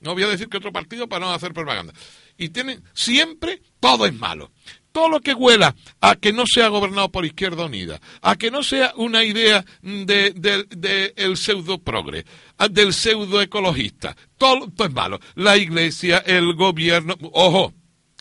[0.00, 1.92] No voy a decir que otro partido para no hacer propaganda.
[2.38, 4.52] Y tienen, siempre todo es malo
[4.92, 8.62] todo lo que huela a que no sea gobernado por Izquierda Unida, a que no
[8.62, 12.24] sea una idea del de, el pseudo progre,
[12.70, 15.20] del pseudo ecologista, todo, todo es malo.
[15.34, 17.72] La Iglesia, el gobierno, ojo,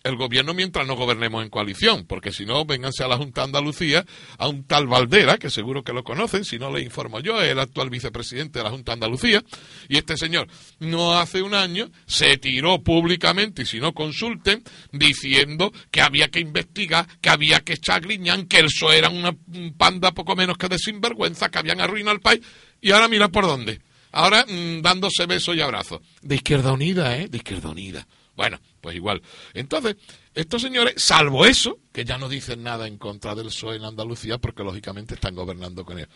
[0.03, 3.45] el gobierno mientras no gobernemos en coalición, porque si no, vénganse a la Junta de
[3.45, 4.05] Andalucía,
[4.37, 7.51] a un tal Valdera, que seguro que lo conocen, si no le informo yo, es
[7.51, 9.43] el actual vicepresidente de la Junta de Andalucía,
[9.87, 10.47] y este señor
[10.79, 16.39] no hace un año se tiró públicamente, y si no consulten, diciendo que había que
[16.39, 19.35] investigar, que había que echar griñán, que el PSOE era una
[19.77, 22.41] panda poco menos que de sinvergüenza, que habían arruinado el país,
[22.81, 23.81] y ahora mira por dónde.
[24.11, 26.01] Ahora mm, dándose besos y abrazos.
[26.21, 27.27] De Izquierda Unida, ¿eh?
[27.27, 28.07] De Izquierda Unida.
[28.35, 29.21] Bueno, pues igual.
[29.53, 29.97] Entonces,
[30.33, 34.37] estos señores, salvo eso, que ya no dicen nada en contra del PSOE en Andalucía,
[34.37, 36.09] porque lógicamente están gobernando con ellos,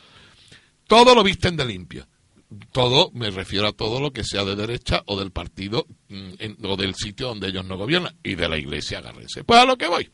[0.87, 2.07] todo lo visten de limpio.
[2.71, 6.77] Todo, me refiero a todo lo que sea de derecha o del partido mm, o
[6.77, 9.43] del sitio donde ellos no gobiernan y de la iglesia, agárrense.
[9.43, 10.09] Pues a lo que voy.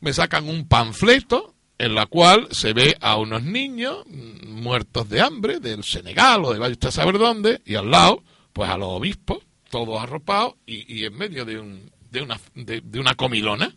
[0.00, 5.60] Me sacan un panfleto en la cual se ve a unos niños muertos de hambre
[5.60, 9.38] del Senegal o de usted saber dónde, y al lado, pues a los obispos
[9.70, 13.74] todos arropados y, en medio de, un, de, una, de, una comilona.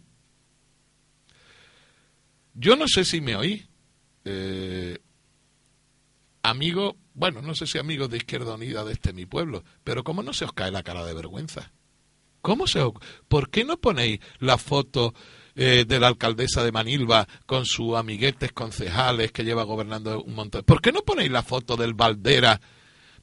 [2.54, 3.66] Yo no sé si me oí,
[4.26, 4.98] eh,
[6.44, 10.24] amigo, bueno, no sé si amigos de Izquierda Unida de este mi pueblo, pero ¿cómo
[10.24, 11.72] no se os cae la cara de vergüenza?
[12.42, 12.94] ¿Cómo se os,
[13.28, 15.14] ¿Por qué no ponéis la foto
[15.62, 20.64] eh, de la alcaldesa de Manilva con sus amiguetes concejales que lleva gobernando un montón?
[20.64, 22.60] ¿Por qué no ponéis la foto del Valdera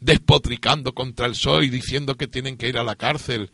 [0.00, 3.50] despotricando contra el PSOE y diciendo que tienen que ir a la cárcel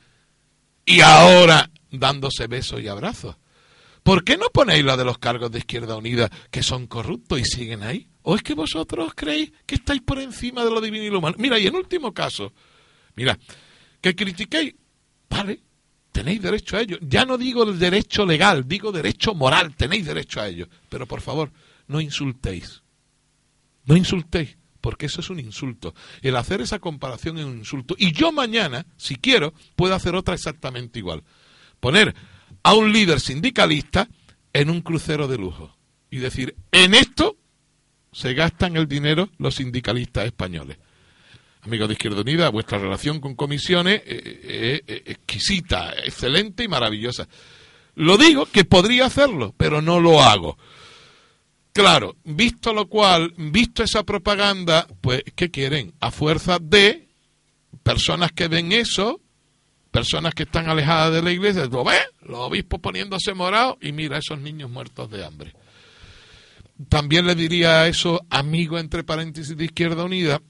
[0.84, 3.36] y ahora dándose besos y abrazos.
[4.02, 7.44] ¿Por qué no ponéis la de los cargos de Izquierda Unida que son corruptos y
[7.44, 8.08] siguen ahí?
[8.22, 11.36] ¿O es que vosotros creéis que estáis por encima de lo divino y lo humano?
[11.38, 12.52] Mira, y en último caso,
[13.16, 13.38] mira,
[14.02, 14.74] que critiquéis,
[15.30, 15.60] vale,
[16.14, 16.96] tenéis derecho a ello.
[17.00, 20.68] Ya no digo el derecho legal, digo derecho moral, tenéis derecho a ello.
[20.88, 21.50] Pero por favor,
[21.88, 22.82] no insultéis.
[23.84, 25.92] No insultéis, porque eso es un insulto.
[26.22, 27.96] El hacer esa comparación es un insulto.
[27.98, 31.24] Y yo mañana, si quiero, puedo hacer otra exactamente igual.
[31.80, 32.14] Poner
[32.62, 34.08] a un líder sindicalista
[34.52, 35.76] en un crucero de lujo
[36.10, 37.36] y decir, en esto
[38.12, 40.78] se gastan el dinero los sindicalistas españoles.
[41.64, 47.26] Amigos de Izquierda Unida, vuestra relación con comisiones es eh, eh, exquisita, excelente y maravillosa.
[47.94, 50.58] Lo digo que podría hacerlo, pero no lo hago.
[51.72, 55.94] Claro, visto lo cual, visto esa propaganda, pues, ¿qué quieren?
[56.00, 57.08] A fuerza de
[57.82, 59.20] personas que ven eso,
[59.90, 64.18] personas que están alejadas de la iglesia, lo ves, los obispos poniéndose morados y mira
[64.18, 65.54] esos niños muertos de hambre.
[66.90, 70.42] También le diría a esos amigos, entre paréntesis, de Izquierda Unida,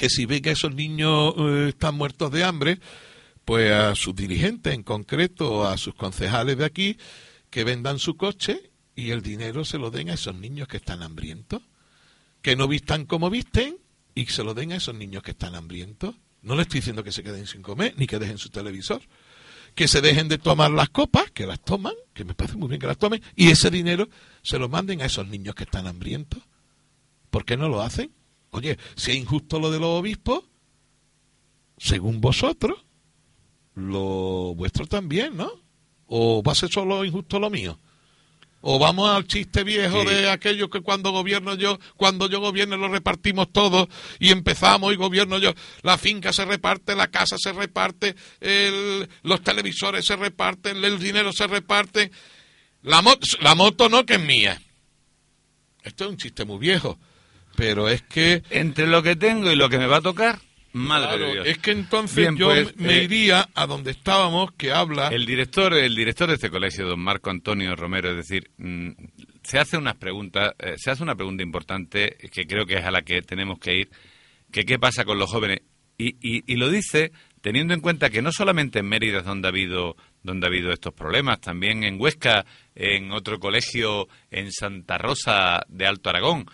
[0.00, 2.80] que si ve que esos niños eh, están muertos de hambre,
[3.44, 6.96] pues a sus dirigentes en concreto, a sus concejales de aquí,
[7.50, 11.02] que vendan su coche y el dinero se lo den a esos niños que están
[11.02, 11.60] hambrientos,
[12.40, 13.76] que no vistan como visten
[14.14, 16.14] y se lo den a esos niños que están hambrientos.
[16.40, 19.02] No le estoy diciendo que se queden sin comer ni que dejen su televisor.
[19.74, 22.80] Que se dejen de tomar las copas, que las toman, que me parece muy bien
[22.80, 24.08] que las tomen, y ese dinero
[24.40, 26.42] se lo manden a esos niños que están hambrientos.
[27.28, 28.10] ¿Por qué no lo hacen?
[28.50, 30.44] Oye, si es injusto lo de los obispos,
[31.76, 32.84] según vosotros,
[33.74, 35.50] lo vuestro también, ¿no?
[36.06, 37.78] ¿O va a ser solo injusto lo mío?
[38.62, 42.88] O vamos al chiste viejo de aquello que cuando gobierno yo, cuando yo gobierno lo
[42.88, 48.16] repartimos todos y empezamos y gobierno yo, la finca se reparte, la casa se reparte,
[49.22, 52.10] los televisores se reparten, el dinero se reparte,
[52.82, 53.02] la,
[53.40, 54.60] la moto no que es mía.
[55.82, 56.98] Esto es un chiste muy viejo,
[57.60, 58.42] pero es que...
[58.50, 60.38] Entre lo que tengo y lo que me va a tocar,
[60.72, 61.46] Madre de Dios.
[61.48, 65.08] Es que entonces yo pues, me eh, iría a donde estábamos, que habla.
[65.08, 68.90] El director, el director de este colegio, don Marco Antonio Romero, es decir, mm,
[69.42, 72.92] se hace unas preguntas, eh, se hace una pregunta importante que creo que es a
[72.92, 73.90] la que tenemos que ir,
[74.52, 75.62] que qué pasa con los jóvenes
[75.98, 79.50] y, y, lo dice teniendo en cuenta que no solamente en Mérida es donde ha
[79.50, 85.62] habido donde ha habido estos problemas, también en Huesca, en otro colegio en Santa Rosa
[85.68, 86.46] de Alto Aragón,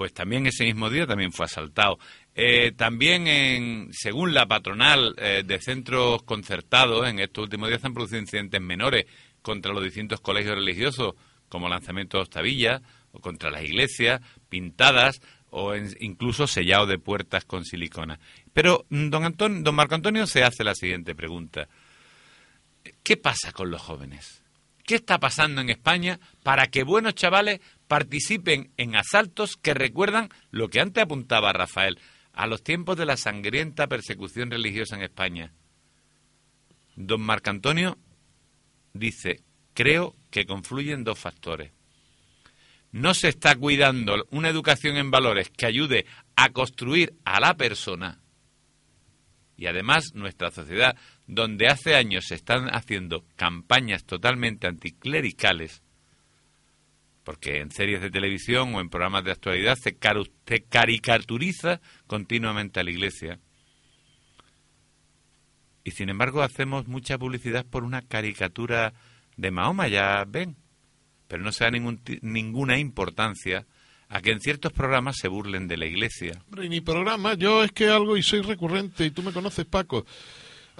[0.00, 1.98] pues también ese mismo día también fue asaltado.
[2.34, 7.86] Eh, también, en, según la patronal eh, de centros concertados, en estos últimos días se
[7.86, 9.04] han producido incidentes menores
[9.42, 11.16] contra los distintos colegios religiosos,
[11.50, 12.80] como lanzamientos de ostavillas,
[13.12, 18.18] o contra las iglesias, pintadas, o incluso sellado de puertas con silicona.
[18.54, 21.68] Pero mm, don, Antonio, don Marco Antonio se hace la siguiente pregunta.
[23.02, 24.39] ¿Qué pasa con los jóvenes?
[24.90, 30.66] ¿Qué está pasando en España para que buenos chavales participen en asaltos que recuerdan lo
[30.66, 32.00] que antes apuntaba Rafael,
[32.32, 35.52] a los tiempos de la sangrienta persecución religiosa en España.
[36.96, 37.98] Don Marco Antonio
[38.92, 41.70] dice, creo que confluyen dos factores.
[42.90, 48.20] No se está cuidando una educación en valores que ayude a construir a la persona
[49.60, 50.96] y además nuestra sociedad,
[51.30, 55.80] donde hace años se están haciendo campañas totalmente anticlericales,
[57.22, 62.90] porque en series de televisión o en programas de actualidad se, caricaturiza continuamente a la
[62.90, 63.38] Iglesia.
[65.84, 68.92] Y sin embargo hacemos mucha publicidad por una caricatura
[69.36, 70.56] de Mahoma, ya ven.
[71.28, 73.66] Pero no se da ningún, ninguna importancia
[74.08, 76.42] a que en ciertos programas se burlen de la Iglesia.
[76.46, 80.04] Hombre, ni programa, yo es que algo y soy recurrente, y tú me conoces, Paco.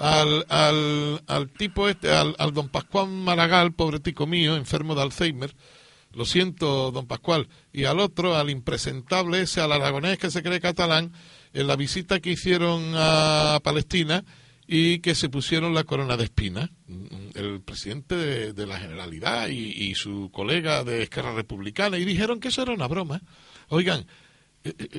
[0.01, 5.03] Al, al, al tipo este, al, al don Pascual Maragall, pobre tico mío, enfermo de
[5.03, 5.55] Alzheimer,
[6.13, 10.59] lo siento, don Pascual, y al otro, al impresentable ese, al aragonés que se cree
[10.59, 11.13] catalán,
[11.53, 14.25] en la visita que hicieron a Palestina
[14.67, 16.71] y que se pusieron la corona de espina.
[17.35, 22.63] El presidente de, la Generalidad y, su colega de Esquerra Republicana, y dijeron que eso
[22.63, 23.21] era una broma.
[23.69, 24.07] Oigan,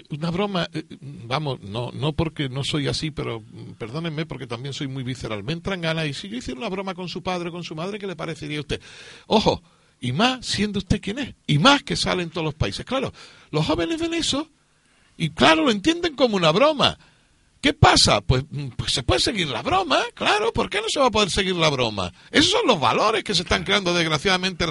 [0.10, 4.74] una broma, eh, vamos, no, no porque no soy así, pero mm, perdónenme porque también
[4.74, 5.44] soy muy visceral.
[5.44, 7.76] Me entran ganas y si yo hiciera una broma con su padre o con su
[7.76, 8.82] madre, ¿qué le parecería a usted?
[9.28, 9.62] Ojo,
[10.00, 12.86] y más siendo usted quien es, y más que sale en todos los países.
[12.86, 13.14] Claro,
[13.52, 14.50] los jóvenes ven eso
[15.16, 16.98] y claro, lo entienden como una broma,
[17.62, 18.22] ¿Qué pasa?
[18.22, 18.44] Pues,
[18.76, 21.56] pues, se puede seguir la broma, claro, ¿por qué no se va a poder seguir
[21.56, 22.12] la broma?
[22.32, 24.66] Esos son los valores que se están creando desgraciadamente.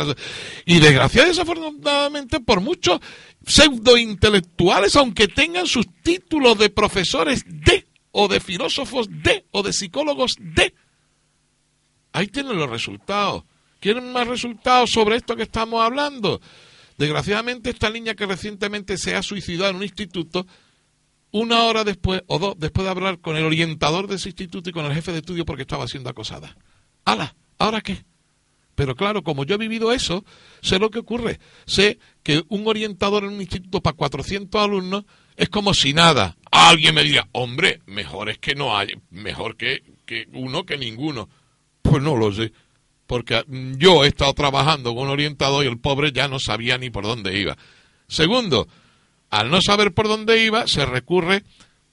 [0.67, 2.99] Y desgraciadamente, desafortunadamente, por muchos
[3.47, 10.37] pseudointelectuales, aunque tengan sus títulos de profesores de, o de filósofos de, o de psicólogos
[10.39, 10.75] de.
[12.13, 13.45] Ahí tienen los resultados.
[13.79, 16.41] ¿Quieren más resultados sobre esto que estamos hablando?
[16.99, 20.47] Desgraciadamente, esta niña que recientemente se ha suicidado en un instituto,
[21.31, 24.73] una hora después o dos, después de hablar con el orientador de ese instituto y
[24.73, 26.57] con el jefe de estudio porque estaba siendo acosada.
[27.07, 27.35] ¡Hala!
[27.59, 28.05] ¿Ahora qué?
[28.81, 30.25] Pero claro, como yo he vivido eso,
[30.63, 31.39] sé lo que ocurre.
[31.67, 35.05] Sé que un orientador en un instituto para 400 alumnos
[35.37, 36.39] es como si nada.
[36.51, 41.29] Alguien me diga, hombre, mejor es que no hay, mejor que, que uno que ninguno.
[41.83, 42.55] Pues no lo sé.
[43.07, 43.45] Porque
[43.77, 47.05] yo he estado trabajando con un orientador y el pobre ya no sabía ni por
[47.05, 47.59] dónde iba.
[48.09, 48.67] Segundo,
[49.29, 51.45] al no saber por dónde iba, se recurre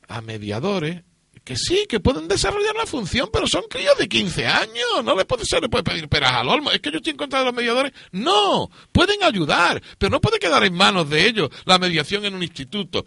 [0.07, 1.03] a mediadores
[1.47, 5.01] que sí, que pueden desarrollar la función, pero son críos de 15 años.
[5.05, 6.71] No le puede, se puede pedir peras al olmo.
[6.71, 7.93] Es que yo estoy en contra de los mediadores.
[8.11, 12.43] No, pueden ayudar, pero no puede quedar en manos de ellos la mediación en un
[12.43, 13.05] instituto.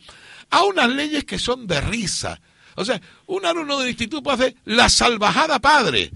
[0.49, 2.41] Hay unas leyes que son de risa.
[2.76, 6.11] O sea, un alumno del instituto hacer la salvajada padre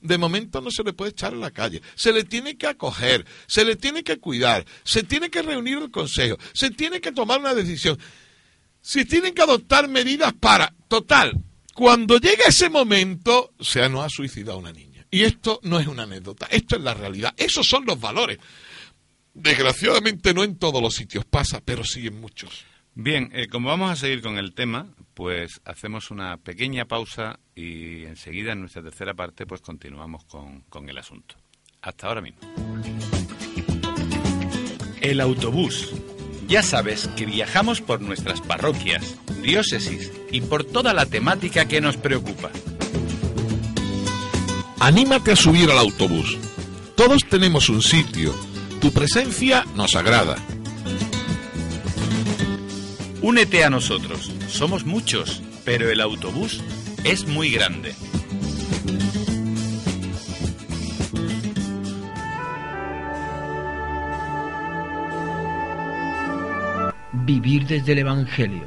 [0.00, 1.80] de momento no se le puede echar a la calle.
[1.94, 5.92] Se le tiene que acoger, se le tiene que cuidar, se tiene que reunir el
[5.92, 7.96] consejo, se tiene que tomar una decisión.
[8.80, 10.74] Se tienen que adoptar medidas para.
[10.88, 11.34] Total,
[11.78, 15.06] cuando llega ese momento, o sea, no ha suicidado una niña.
[15.12, 17.32] Y esto no es una anécdota, esto es la realidad.
[17.36, 18.38] Esos son los valores.
[19.32, 22.64] Desgraciadamente no en todos los sitios pasa, pero sí en muchos.
[22.96, 28.02] Bien, eh, como vamos a seguir con el tema, pues hacemos una pequeña pausa y
[28.06, 31.36] enseguida en nuestra tercera parte pues continuamos con, con el asunto.
[31.80, 32.40] Hasta ahora mismo.
[35.00, 35.94] El autobús.
[36.48, 41.98] Ya sabes que viajamos por nuestras parroquias, diócesis y por toda la temática que nos
[41.98, 42.50] preocupa.
[44.80, 46.38] Anímate a subir al autobús.
[46.96, 48.34] Todos tenemos un sitio.
[48.80, 50.36] Tu presencia nos agrada.
[53.20, 54.32] Únete a nosotros.
[54.48, 56.62] Somos muchos, pero el autobús
[57.04, 57.94] es muy grande.
[67.28, 68.64] Vivir desde el Evangelio.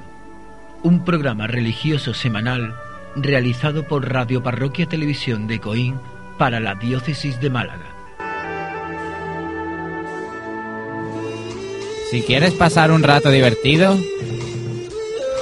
[0.83, 2.75] Un programa religioso semanal
[3.15, 5.95] realizado por Radio Parroquia Televisión de Coín
[6.37, 7.87] para la Diócesis de Málaga.
[12.11, 13.97] Si quieres pasar un rato divertido,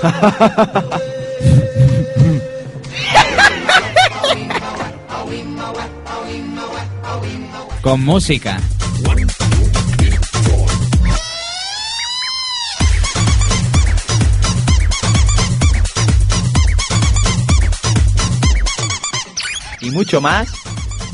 [7.82, 8.62] Con música.
[19.90, 20.50] Y mucho más.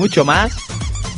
[0.00, 0.56] Mucho más.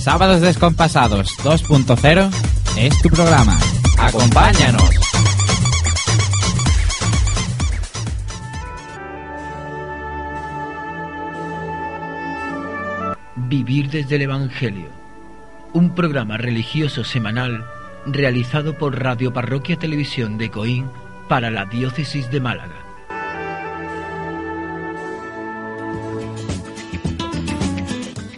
[0.01, 2.31] Sábados Descompasados 2.0
[2.77, 3.57] es tu programa.
[3.97, 4.91] Acompáñanos.
[13.37, 14.89] Vivir desde el Evangelio.
[15.73, 17.65] Un programa religioso semanal
[18.05, 20.91] realizado por Radio Parroquia Televisión de Coín
[21.29, 22.82] para la Diócesis de Málaga.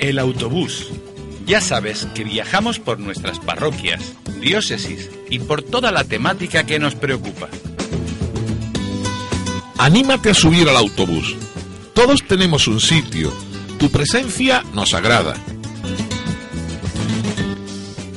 [0.05, 0.89] El autobús.
[1.47, 6.95] Ya sabes que viajamos por nuestras parroquias, diócesis y por toda la temática que nos
[6.95, 7.49] preocupa.
[9.79, 11.35] Anímate a subir al autobús.
[11.95, 13.33] Todos tenemos un sitio.
[13.79, 15.37] Tu presencia nos agrada.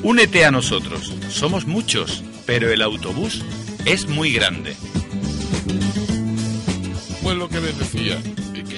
[0.04, 1.14] Únete a nosotros.
[1.30, 3.46] Somos muchos, pero el autobús
[3.86, 4.76] es muy grande.
[7.24, 8.20] Pues lo que les decía.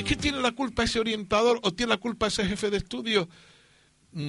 [0.09, 3.29] ¿Es que tiene la culpa ese orientador o tiene la culpa ese jefe de estudio?
[4.11, 4.23] Mm,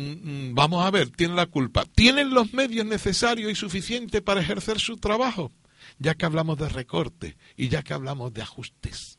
[0.50, 1.86] mm, vamos a ver, tiene la culpa.
[1.86, 5.50] ¿Tienen los medios necesarios y suficientes para ejercer su trabajo?
[5.98, 9.18] Ya que hablamos de recorte y ya que hablamos de ajustes.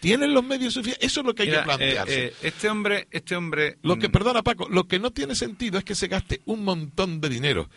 [0.00, 1.02] ¿Tienen los medios suficientes?
[1.10, 2.24] Eso es lo que hay Mira, que plantearse.
[2.24, 3.78] eh, eh, este hombre, este hombre.
[3.80, 6.62] Lo que, mm, perdona Paco, lo que no tiene sentido es que se gaste un
[6.62, 7.70] montón de dinero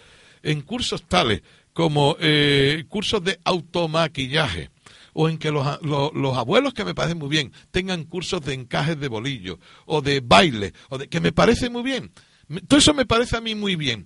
[0.44, 4.72] en cursos tales como eh, cursos de automaquillaje
[5.18, 8.42] o en que los, a- lo- los abuelos, que me parecen muy bien, tengan cursos
[8.46, 12.12] de encajes de bolillo o de baile, o de, que me parece muy bien.
[12.68, 14.06] Todo eso me parece a mí muy bien.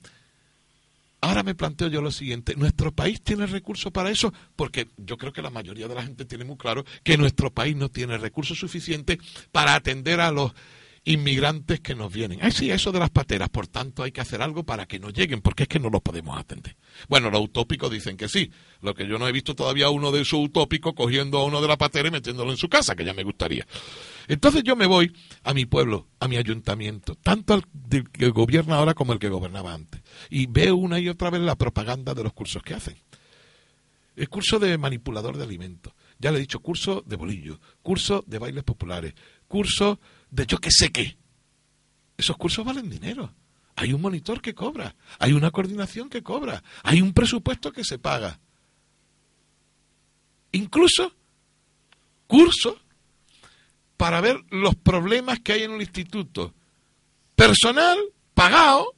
[1.21, 4.33] Ahora me planteo yo lo siguiente, ¿nuestro país tiene recursos para eso?
[4.55, 7.75] Porque yo creo que la mayoría de la gente tiene muy claro que nuestro país
[7.75, 9.17] no tiene recursos suficientes
[9.51, 10.53] para atender a los
[11.03, 12.39] inmigrantes que nos vienen.
[12.41, 15.09] Ay, sí, eso de las pateras, por tanto hay que hacer algo para que no
[15.09, 16.75] lleguen, porque es que no los podemos atender.
[17.07, 20.21] Bueno, los utópicos dicen que sí, lo que yo no he visto todavía uno de
[20.21, 23.13] esos utópicos cogiendo a uno de la patera y metiéndolo en su casa, que ya
[23.13, 23.65] me gustaría.
[24.27, 25.11] Entonces yo me voy
[25.43, 27.63] a mi pueblo, a mi ayuntamiento, tanto al
[28.11, 31.55] que gobierna ahora como el que gobernaba antes, y veo una y otra vez la
[31.55, 32.95] propaganda de los cursos que hacen.
[34.15, 38.37] El curso de manipulador de alimentos, ya le he dicho, curso de bolillo, curso de
[38.37, 39.13] bailes populares,
[39.49, 39.99] curso
[40.31, 41.17] de yo que sé qué.
[42.15, 43.33] Esos cursos valen dinero.
[43.75, 47.97] Hay un monitor que cobra, hay una coordinación que cobra, hay un presupuesto que se
[47.97, 48.39] paga.
[50.51, 51.13] Incluso
[52.27, 52.75] cursos
[53.97, 56.53] para ver los problemas que hay en el instituto.
[57.35, 57.97] Personal
[58.33, 58.95] pagado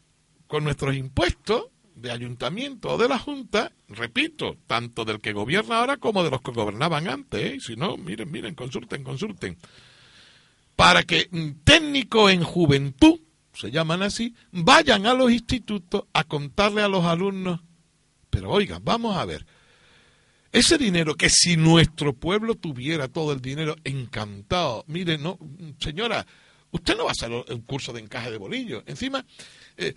[0.48, 5.98] con nuestros impuestos de ayuntamiento o de la Junta, repito, tanto del que gobierna ahora
[5.98, 7.42] como de los que gobernaban antes.
[7.42, 7.58] ¿eh?
[7.60, 9.58] Si no, miren, miren, consulten, consulten.
[10.82, 13.20] Para que mm, técnicos en juventud,
[13.54, 17.60] se llaman así, vayan a los institutos a contarle a los alumnos.
[18.32, 19.46] Pero oigan, vamos a ver.
[20.52, 25.38] Ese dinero que si nuestro pueblo tuviera todo el dinero encantado, mire, no,
[25.78, 26.26] señora,
[26.72, 28.82] usted no va a hacer un curso de encaje de bolillos.
[28.88, 29.24] Encima,
[29.78, 29.94] eh,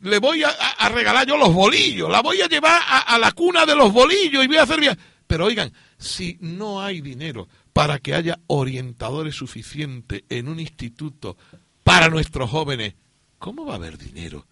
[0.00, 3.66] le voy a regalar yo los bolillos, la voy a llevar a, a la cuna
[3.66, 4.98] de los bolillos y voy a hacer bien.
[5.26, 11.36] Pero oigan, si no hay dinero para que haya orientadores suficientes en un instituto
[11.82, 12.94] para nuestros jóvenes,
[13.38, 14.46] ¿cómo va a haber dinero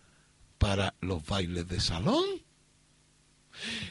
[0.59, 2.43] para los bailes de salón?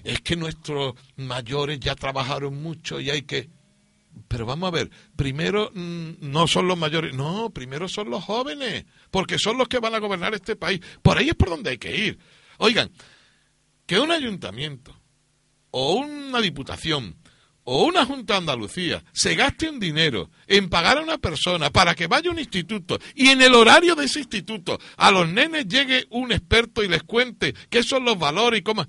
[0.04, 3.50] es que nuestros mayores ya trabajaron mucho y hay que...
[4.28, 8.86] Pero vamos a ver, primero mm, no son los mayores, no, primero son los jóvenes,
[9.10, 10.82] porque son los que van a gobernar este país.
[11.02, 12.20] Por ahí es por donde hay que ir.
[12.58, 12.92] Oigan,
[13.86, 14.94] que un ayuntamiento
[15.72, 17.16] o una diputación
[17.74, 21.96] o una Junta de Andalucía se gaste un dinero en pagar a una persona para
[21.96, 25.70] que vaya a un instituto y en el horario de ese instituto a los nenes
[25.70, 28.86] llegue un experto y les cuente qué son los valores y cómo...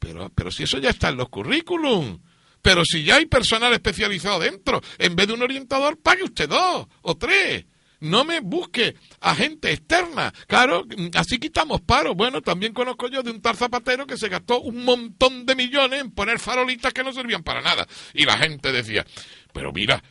[0.00, 2.18] Pero, pero si eso ya está en los currículum.
[2.60, 6.88] Pero si ya hay personal especializado dentro, en vez de un orientador, pague usted dos
[7.02, 7.66] o tres.
[8.02, 10.32] No me busque a gente externa.
[10.48, 10.84] Claro,
[11.14, 12.16] así quitamos paro.
[12.16, 16.00] Bueno, también conozco yo de un tal zapatero que se gastó un montón de millones
[16.00, 17.86] en poner farolitas que no servían para nada.
[18.12, 19.06] Y la gente decía,
[19.52, 20.02] pero mira,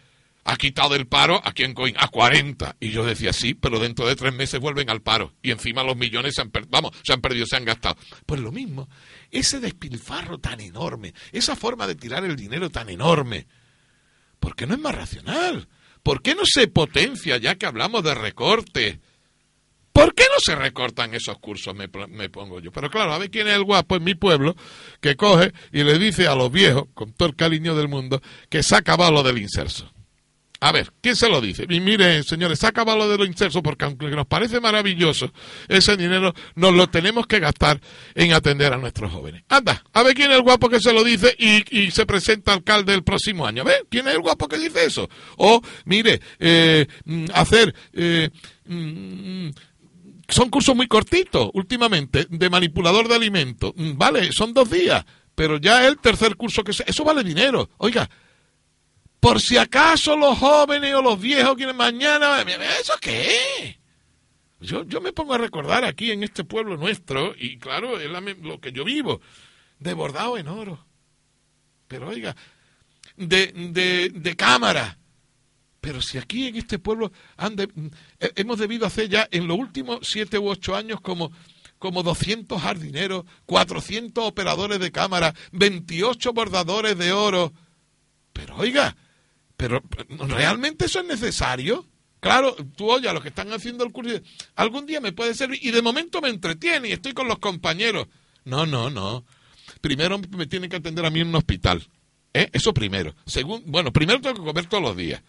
[0.45, 2.77] ha quitado el paro aquí en Coín a 40.
[2.79, 5.33] Y yo decía, sí, pero dentro de tres meses vuelven al paro.
[5.41, 7.97] Y encima los millones se han, vamos, se han perdido, se han gastado.
[8.25, 8.87] Pues lo mismo,
[9.31, 13.47] ese despilfarro tan enorme, esa forma de tirar el dinero tan enorme,
[14.39, 15.67] ¿por qué no es más racional?
[16.03, 18.99] ¿Por qué no se potencia ya que hablamos de recorte?
[19.93, 21.75] ¿Por qué no se recortan esos cursos?
[21.75, 22.71] Me, me pongo yo.
[22.71, 24.55] Pero claro, a ver quién es el guapo en mi pueblo
[25.01, 28.63] que coge y le dice a los viejos, con todo el cariño del mundo, que
[28.63, 29.91] se ha acabado lo del inserso.
[30.63, 31.65] A ver, ¿quién se lo dice?
[31.67, 35.33] Mire, señores, acabado lo de lo inserso porque aunque nos parece maravilloso,
[35.67, 37.81] ese dinero nos lo tenemos que gastar
[38.13, 39.43] en atender a nuestros jóvenes.
[39.49, 42.93] Anda, a ver quién es el guapo que se lo dice y, se presenta alcalde
[42.93, 43.63] el próximo año.
[43.63, 45.09] A ver, ¿quién es el guapo que dice eso?
[45.37, 47.73] O, mire, eh, mm, hacer...
[47.93, 48.29] eh,
[48.65, 49.49] mm,
[50.27, 53.73] son cursos muy cortitos últimamente de manipulador de alimentos.
[53.75, 55.03] Mm, Vale, son dos días,
[55.33, 56.83] pero ya el tercer curso que se...
[56.87, 57.71] Eso vale dinero.
[57.79, 58.07] Oiga,
[59.21, 62.41] por si acaso los jóvenes o los viejos quieren mañana...
[62.81, 63.79] ¿Eso qué?
[64.59, 68.09] Yo, yo me pongo a recordar aquí en este pueblo nuestro, y claro, es
[68.41, 69.21] lo que yo vivo,
[69.79, 70.85] de bordado en oro.
[71.87, 72.35] Pero oiga,
[73.15, 74.97] de, de, cámara,
[75.81, 77.67] Pero si aquí en este pueblo han eh,
[78.35, 81.31] hemos debido hacer ya en los últimos siete u ocho años como,
[81.77, 87.53] como 200 jardineros, 400 operadores de cámara, 28 bordadores de oro.
[88.33, 88.95] Pero oiga,
[89.61, 89.79] pero
[90.27, 91.85] ¿realmente eso es necesario?
[92.19, 94.19] Claro, tú oye a los que están haciendo el curso,
[94.55, 98.07] algún día me puede servir y de momento me entretiene y estoy con los compañeros.
[98.43, 99.23] No, no, no.
[99.79, 101.87] Primero me tienen que atender a mí en un hospital.
[102.33, 102.49] ¿eh?
[102.53, 103.13] Eso primero.
[103.27, 105.21] Segundo, bueno, primero tengo que comer todos los días.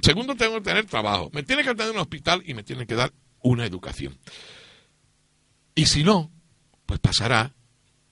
[0.00, 1.28] Segundo, tengo que tener trabajo.
[1.34, 3.12] Me tienen que atender en un hospital y me tienen que dar
[3.42, 4.18] una educación.
[5.74, 6.32] Y si no,
[6.86, 7.54] pues pasará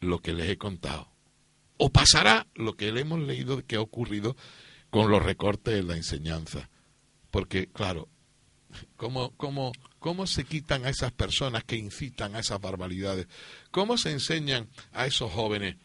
[0.01, 1.11] lo que les he contado.
[1.79, 4.37] O pasará lo que le hemos leído que ha ocurrido
[4.97, 6.71] con los recortes en la enseñanza.
[7.31, 8.09] Porque, claro,
[8.97, 13.27] ¿cómo, cómo, ¿cómo se quitan a esas personas que incitan a esas barbaridades?
[13.71, 15.77] ¿Cómo se enseñan a esos jóvenes?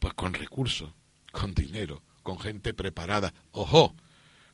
[0.00, 0.90] Pues con recursos,
[1.30, 3.32] con dinero, con gente preparada.
[3.52, 3.94] Ojo,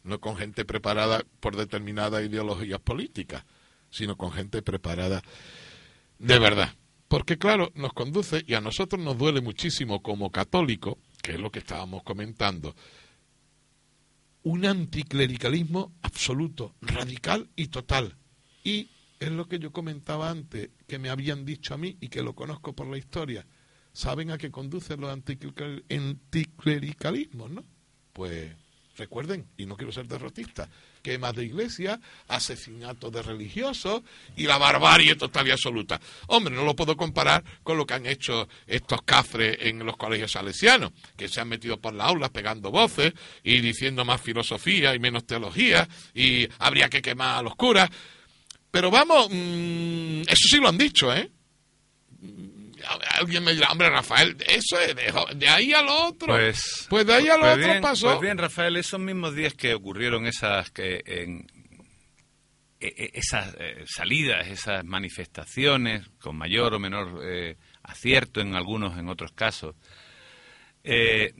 [0.04, 3.46] no con gente preparada por determinadas ideologías políticas,
[3.88, 5.22] sino con gente preparada
[6.18, 6.74] de verdad.
[7.08, 11.50] Porque claro, nos conduce y a nosotros nos duele muchísimo como católico, que es lo
[11.50, 12.74] que estábamos comentando,
[14.44, 18.16] un anticlericalismo absoluto, radical y total.
[18.64, 18.90] Y
[19.20, 22.34] es lo que yo comentaba antes, que me habían dicho a mí y que lo
[22.34, 23.46] conozco por la historia.
[23.92, 27.64] ¿Saben a qué conducen los anticlerical- anticlericalismos, no?
[28.12, 28.52] Pues
[28.96, 30.68] recuerden, y no quiero ser derrotista,
[31.02, 31.98] quemas de iglesias,
[32.28, 34.02] asesinatos de religiosos
[34.36, 36.00] y la barbarie total y absoluta.
[36.28, 40.32] Hombre, no lo puedo comparar con lo que han hecho estos cafres en los colegios
[40.32, 44.98] salesianos, que se han metido por las aulas pegando voces y diciendo más filosofía y
[44.98, 47.90] menos teología y habría que quemar a los curas.
[48.70, 51.30] Pero vamos, mm, eso sí lo han dicho, ¿eh?
[53.18, 56.28] Alguien me dirá, hombre, Rafael, eso es de, de ahí al otro.
[56.34, 58.06] Pues, Pues de ahí a lo pues otro bien, pasó.
[58.08, 61.46] Pues bien, Rafael, esos mismos días que ocurrieron esas que en,
[62.80, 68.98] e- e- esas eh, salidas, esas manifestaciones, con mayor o menor eh, acierto en algunos,
[68.98, 69.76] en otros casos,
[70.84, 71.32] eh,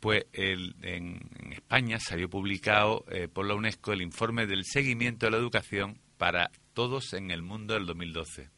[0.00, 5.26] pues el- en, en España salió publicado eh, por la UNESCO el informe del seguimiento
[5.26, 8.50] de la educación para todos en el mundo del 2012,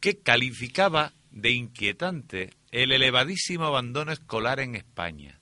[0.00, 5.38] que calificaba de inquietante el elevadísimo abandono escolar en España.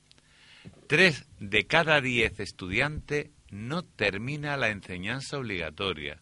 [0.87, 6.21] Tres de cada diez estudiantes no termina la enseñanza obligatoria.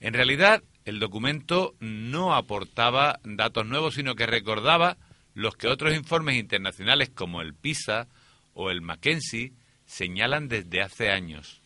[0.00, 4.96] En realidad, el documento no aportaba datos nuevos, sino que recordaba
[5.34, 8.06] los que otros informes internacionales como el PISA
[8.54, 9.52] o el Mackenzie
[9.86, 11.60] señalan desde hace años.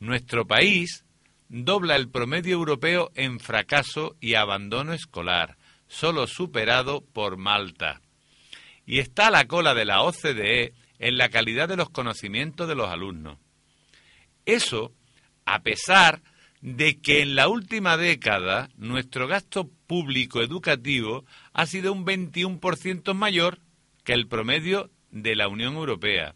[0.00, 1.04] Nuestro país
[1.52, 8.00] dobla el promedio europeo en fracaso y abandono escolar, solo superado por Malta.
[8.86, 12.74] Y está a la cola de la OCDE en la calidad de los conocimientos de
[12.74, 13.36] los alumnos.
[14.46, 14.94] Eso
[15.44, 16.22] a pesar
[16.62, 23.58] de que en la última década nuestro gasto público educativo ha sido un 21% mayor
[24.04, 26.34] que el promedio de la Unión Europea.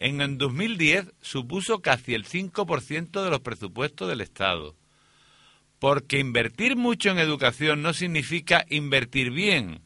[0.00, 4.74] En el 2010 supuso casi el 5% de los presupuestos del Estado.
[5.78, 9.82] Porque invertir mucho en educación no significa invertir bien.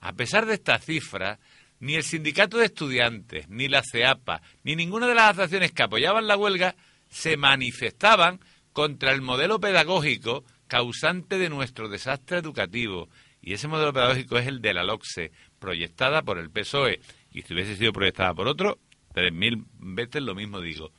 [0.00, 1.38] A pesar de esta cifra,
[1.80, 6.26] ni el sindicato de estudiantes, ni la CEAPA, ni ninguna de las asociaciones que apoyaban
[6.26, 6.74] la huelga
[7.10, 8.40] se manifestaban
[8.72, 13.10] contra el modelo pedagógico causante de nuestro desastre educativo.
[13.42, 17.00] Y ese modelo pedagógico es el de la LOCSE, proyectada por el PSOE.
[17.30, 18.78] Y si hubiese sido proyectada por otro,
[19.16, 20.92] tres mil veces lo mismo digo.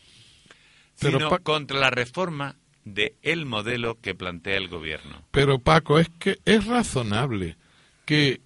[1.00, 5.22] Pero, Sino contra la reforma de el modelo que plantea el gobierno.
[5.30, 7.58] Pero Paco, es que es razonable
[8.06, 8.42] que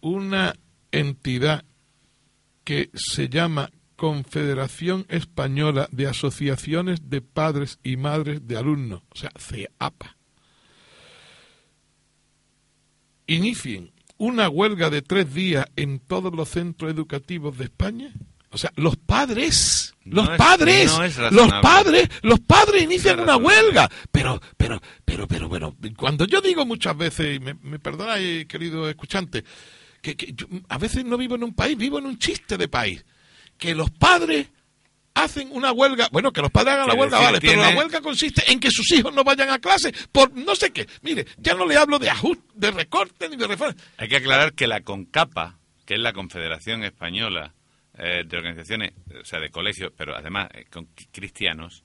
[0.00, 0.54] una
[0.92, 1.66] entidad
[2.64, 9.30] que se llama Confederación Española de Asociaciones de Padres y Madres de Alumnos, o sea,
[9.38, 10.16] CEAPA,
[13.26, 18.14] inicien una huelga de tres días en todos los centros educativos de España.
[18.52, 23.20] O sea, los padres, No los es- padres, no es los padres, los padres inician
[23.20, 23.88] una huelga.
[24.10, 28.88] Pero, pero, pero, pero, bueno, cuando yo digo muchas veces, y me, me perdonáis, querido
[28.88, 29.44] escuchante,
[30.02, 32.66] que, que yo a veces no vivo en un país, vivo en un chiste de
[32.66, 33.04] país.
[33.56, 34.48] Que los padres
[35.14, 38.00] hacen una huelga, bueno, que los padres hagan la huelga, decir vale, pero la huelga
[38.00, 40.88] consiste en que sus hijos no vayan a clase por no sé qué.
[41.02, 43.76] Mire, ya no le hablo de ajuste, de recorte ni de reforma.
[43.98, 47.54] Hay que aclarar que la CONCAPA, que es la Confederación Española
[47.94, 51.84] eh, de Organizaciones, o sea, de colegios, pero además eh, con cristianos,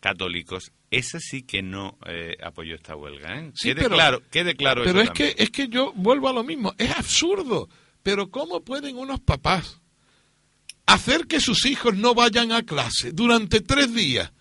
[0.00, 3.38] católicos, esa sí que no eh, apoyó esta huelga.
[3.38, 3.52] ¿eh?
[3.54, 6.32] Sí, quede, pero- claro, quede claro Pero eso es que, es que yo vuelvo a
[6.32, 7.68] lo mismo, es absurdo.
[8.02, 9.80] Pero ¿cómo pueden unos papás
[10.86, 14.32] hacer que sus hijos no vayan a clase durante tres días.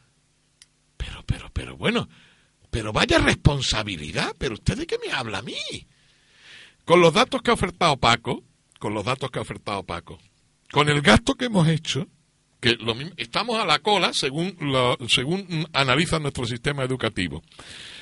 [0.97, 2.09] Pero, pero, pero bueno,
[2.69, 5.55] pero vaya responsabilidad, pero usted de qué me habla a mí.
[6.85, 8.43] Con los datos que ha ofertado Paco,
[8.79, 10.19] con los datos que ha ofertado Paco,
[10.73, 12.07] con el gasto que hemos hecho,
[12.59, 17.43] que lo mismo- estamos a la cola según, lo- según analiza nuestro sistema educativo.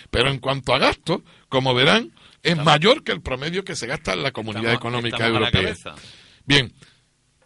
[0.09, 2.13] Pero en cuanto a gasto, como verán,
[2.43, 5.95] es mayor que el promedio que se gasta en la Comunidad Estamos- Económica estamos Europea.
[6.45, 6.74] Bien,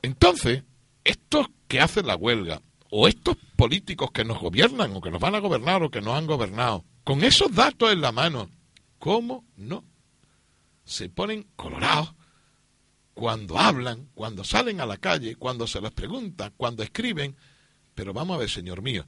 [0.01, 0.63] entonces,
[1.03, 2.61] estos que hacen la huelga,
[2.91, 6.15] o estos políticos que nos gobiernan, o que nos van a gobernar, o que nos
[6.17, 8.49] han gobernado, con esos datos en la mano,
[8.99, 9.83] ¿cómo no?
[10.83, 12.13] Se ponen colorados
[13.15, 17.35] cuando hablan, cuando salen a la calle, cuando se les pregunta, cuando escriben.
[17.95, 19.07] Pero vamos a ver, señor mío,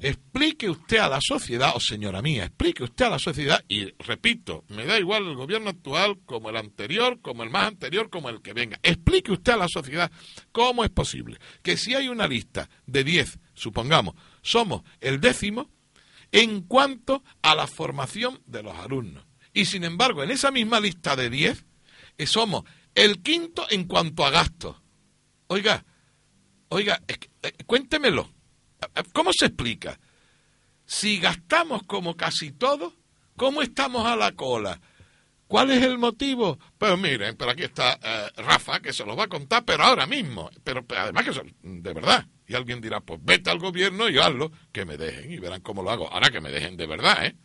[0.00, 4.64] explique usted a la sociedad, o señora mía, explique usted a la sociedad, y repito,
[4.68, 8.42] me da igual el gobierno actual como el anterior, como el más anterior, como el
[8.42, 8.80] que venga.
[8.82, 10.10] Explique usted a la sociedad
[10.50, 15.70] cómo es posible que si hay una lista de 10, supongamos, somos el décimo
[16.32, 19.24] en cuanto a la formación de los alumnos.
[19.52, 21.64] Y sin embargo, en esa misma lista de 10,
[22.18, 22.64] eh, somos
[22.94, 24.76] el quinto en cuanto a gastos.
[25.48, 25.84] Oiga,
[26.68, 28.30] oiga, eh, cuéntemelo.
[29.12, 29.98] ¿Cómo se explica?
[30.84, 32.94] Si gastamos como casi todo,
[33.36, 34.80] ¿cómo estamos a la cola?
[35.46, 36.58] ¿Cuál es el motivo?
[36.78, 40.06] Pues miren, pero aquí está eh, Rafa, que se lo va a contar, pero ahora
[40.06, 40.50] mismo.
[40.62, 42.26] Pero, además que eso, de verdad.
[42.46, 45.82] Y alguien dirá, pues vete al gobierno y hazlo, que me dejen y verán cómo
[45.82, 46.12] lo hago.
[46.12, 47.36] Ahora que me dejen de verdad, ¿eh?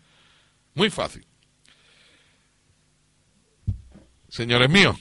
[0.73, 1.25] Muy fácil.
[4.27, 4.95] Señores míos,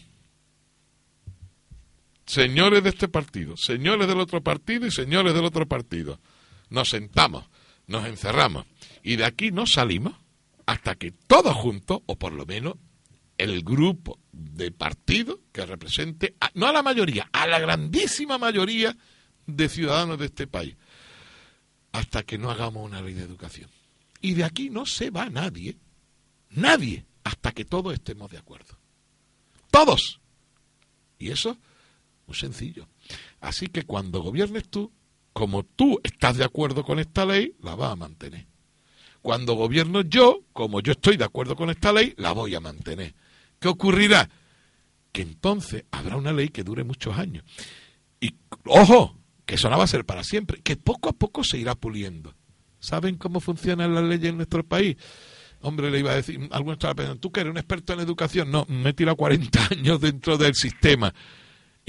[2.29, 6.21] señores de este partido, señores del otro partido y señores del otro partido,
[6.69, 7.47] nos sentamos,
[7.87, 8.67] nos encerramos
[9.03, 10.15] y de aquí no salimos
[10.67, 12.75] hasta que todos juntos, o por lo menos
[13.39, 18.95] el grupo de partido que represente, no a la mayoría, a la grandísima mayoría
[19.47, 20.77] de ciudadanos de este país,
[21.93, 23.71] hasta que no hagamos una ley de educación.
[24.21, 25.79] Y de aquí no se va nadie,
[26.51, 28.77] nadie, hasta que todos estemos de acuerdo.
[29.71, 30.21] Todos.
[31.19, 31.57] Y eso,
[32.29, 32.87] muy sencillo.
[33.41, 34.93] Así que cuando gobiernes tú,
[35.33, 38.47] como tú estás de acuerdo con esta ley, la vas a mantener.
[39.23, 43.15] Cuando gobierno yo, como yo estoy de acuerdo con esta ley, la voy a mantener.
[43.59, 44.29] ¿Qué ocurrirá?
[45.11, 47.45] Que entonces habrá una ley que dure muchos años.
[48.21, 48.35] Y
[48.67, 49.17] ojo,
[49.47, 52.35] que eso no va a ser para siempre, que poco a poco se irá puliendo.
[52.79, 54.97] ¿Saben cómo funcionan las leyes en nuestro país?
[55.63, 58.51] Hombre, le iba a decir, algunos estaban pensando, tú que eres un experto en educación,
[58.51, 61.13] no, me he tirado 40 años dentro del sistema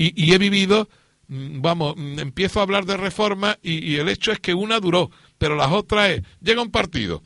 [0.08, 0.90] y, he vivido,
[1.28, 5.12] mm, vamos, mm, empiezo a hablar de reforma y, el hecho es que una duró,
[5.38, 7.22] pero las otras es, llega un partido,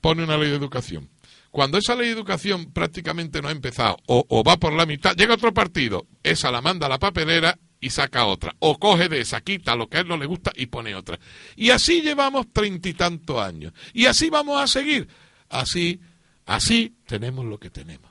[0.00, 1.08] pone una ley de educación.
[1.50, 5.16] Cuando esa ley de educación prácticamente no ha empezado o, o va por la mitad,
[5.16, 8.54] llega otro partido, esa la manda a la papelera y saca otra.
[8.58, 11.18] O coge de esa, quita lo que a él no le gusta y pone otra.
[11.56, 13.72] Y así llevamos treinta y tantos años.
[13.92, 15.08] Y así vamos a seguir.
[15.48, 16.00] Así,
[16.46, 18.07] así tenemos lo que tenemos.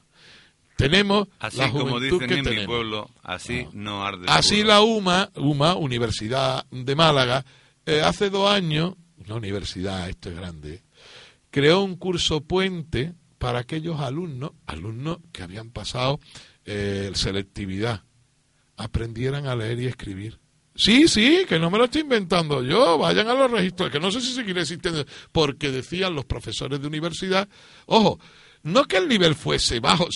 [0.77, 2.65] Tenemos Así la como dicen que en mi tenemos.
[2.67, 4.25] pueblo, así no, arde.
[4.29, 7.43] Así la UMA, UMA, Universidad de Málaga,
[7.85, 8.93] eh, hace dos años,
[9.25, 10.83] una universidad, esto es grande,
[11.49, 16.19] creó un curso puente para aquellos alumnos, alumnos que habían pasado
[16.65, 18.03] eh, selectividad,
[18.77, 20.39] aprendieran a leer y escribir.
[20.75, 24.11] Sí, sí, que no me lo estoy inventando yo, vayan a los registros, que no
[24.11, 27.49] sé si seguirá existiendo, porque decían los profesores de universidad,
[27.87, 28.19] ojo,
[28.61, 30.07] no que el nivel fuese bajo,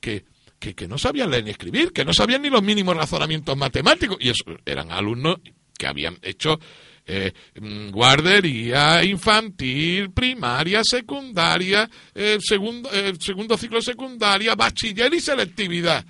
[0.00, 0.24] que,
[0.58, 4.30] que, no sabían leer ni escribir, que no sabían ni los mínimos razonamientos matemáticos, y
[4.30, 5.36] eso eran alumnos
[5.78, 6.58] que habían hecho
[7.06, 16.04] eh, mm, guardería infantil, primaria, secundaria, eh, segundo, eh, segundo ciclo secundaria, bachiller y selectividad.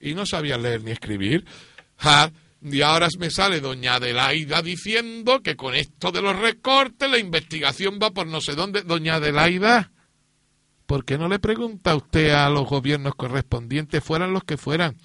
[0.00, 1.44] Y no sabían leer ni escribir.
[2.62, 7.98] Y ahora me sale doña Adelaida diciendo que con esto de los recortes la investigación
[8.02, 8.82] va por no sé dónde.
[8.82, 9.92] Doña Adelaida,
[10.86, 14.96] ¿por qué no le pregunta usted a los gobiernos correspondientes, fueran los que fueran,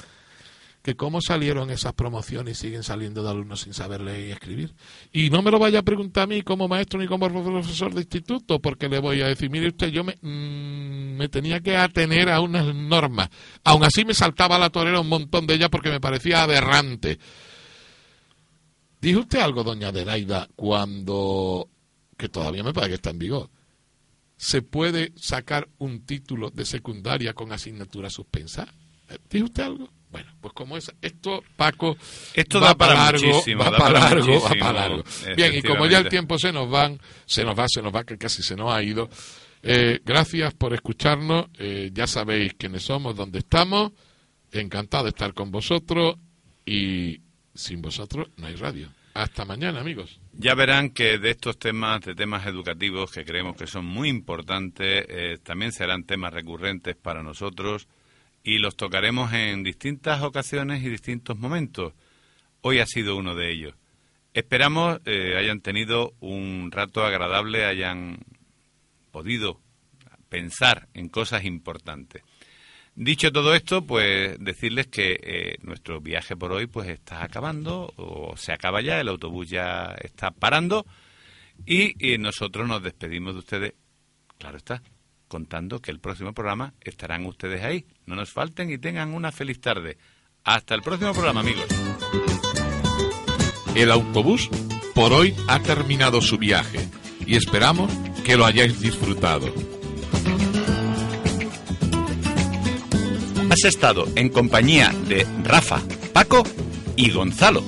[0.82, 4.74] que cómo salieron esas promociones y siguen saliendo de alumnos sin saber leer y escribir?
[5.12, 8.02] Y no me lo vaya a preguntar a mí como maestro ni como profesor de
[8.02, 12.40] instituto, porque le voy a decir, mire usted, yo me, mm, tenía que atener a
[12.40, 13.30] unas normas.
[13.64, 17.20] Aún así me saltaba la torera un montón de ellas porque me parecía aberrante.
[19.02, 21.68] ¿Dijo usted algo, doña Adelaida, cuando,
[22.16, 23.50] que todavía me parece que está en vigor,
[24.42, 28.68] se puede sacar un título de secundaria con asignatura suspensa?
[29.08, 29.88] Eh, ¿Dijo usted algo?
[30.10, 31.96] Bueno, pues como es, esto, Paco,
[32.34, 35.04] Esto va da para largo, va da para largo, va para largo.
[35.38, 38.04] Bien, y como ya el tiempo se nos van, se nos va, se nos va,
[38.04, 39.12] que casi se nos ha ido.
[39.62, 43.92] Eh, gracias por escucharnos, eh, ya sabéis quiénes somos, dónde estamos,
[44.52, 46.16] encantado de estar con vosotros
[46.66, 47.22] y
[47.54, 48.90] sin vosotros no hay radio.
[49.14, 50.20] Hasta mañana, amigos.
[50.34, 55.06] Ya verán que de estos temas, de temas educativos que creemos que son muy importantes,
[55.10, 57.88] eh, también serán temas recurrentes para nosotros
[58.44, 61.94] y los tocaremos en distintas ocasiones y distintos momentos.
[62.62, 63.76] Hoy ha sido uno de ellos.
[64.34, 68.20] Esperamos eh, hayan tenido un rato agradable, hayan
[69.12, 69.60] podido
[70.30, 72.24] pensar en cosas importantes.
[72.96, 78.36] Dicho todo esto, pues decirles que eh, nuestro viaje por hoy pues está acabando o
[78.36, 80.86] se acaba ya, el autobús ya está parando
[81.66, 83.74] y, nosotros nos despedimos de ustedes,
[84.38, 84.82] claro está,
[85.28, 87.86] contando que el próximo programa estarán ustedes ahí.
[88.06, 89.98] No nos falten y tengan una feliz tarde.
[90.44, 91.66] Hasta el próximo programa, amigos.
[93.76, 94.50] El autobús
[94.94, 96.90] por hoy ha terminado su viaje
[97.26, 97.92] y esperamos
[98.26, 99.54] que lo hayáis disfrutado.
[103.62, 105.82] Has estado en compañía de Rafa,
[106.14, 106.42] Paco
[106.96, 107.62] y Gonzalo.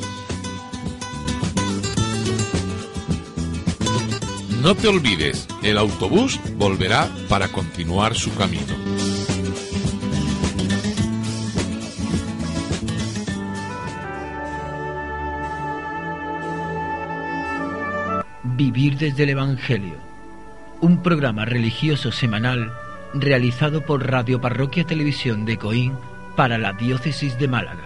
[4.63, 8.73] No te olvides, el autobús volverá para continuar su camino.
[18.41, 19.97] Vivir desde el Evangelio,
[20.81, 22.73] un programa religioso semanal
[23.14, 25.93] realizado por Radio Parroquia Televisión de Coín
[26.36, 27.84] para la Diócesis de Málaga.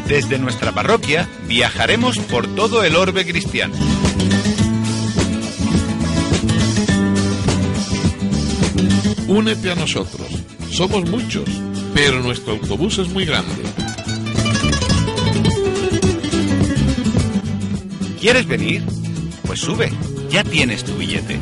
[0.08, 3.74] Desde nuestra parroquia viajaremos por todo el orbe cristiano.
[9.28, 10.26] Únete a nosotros.
[10.72, 11.44] Somos muchos,
[11.94, 13.62] pero nuestro autobús es muy grande.
[18.18, 18.82] ¿Quieres venir?
[19.46, 19.92] Pues sube,
[20.30, 21.38] ya tienes tu billete.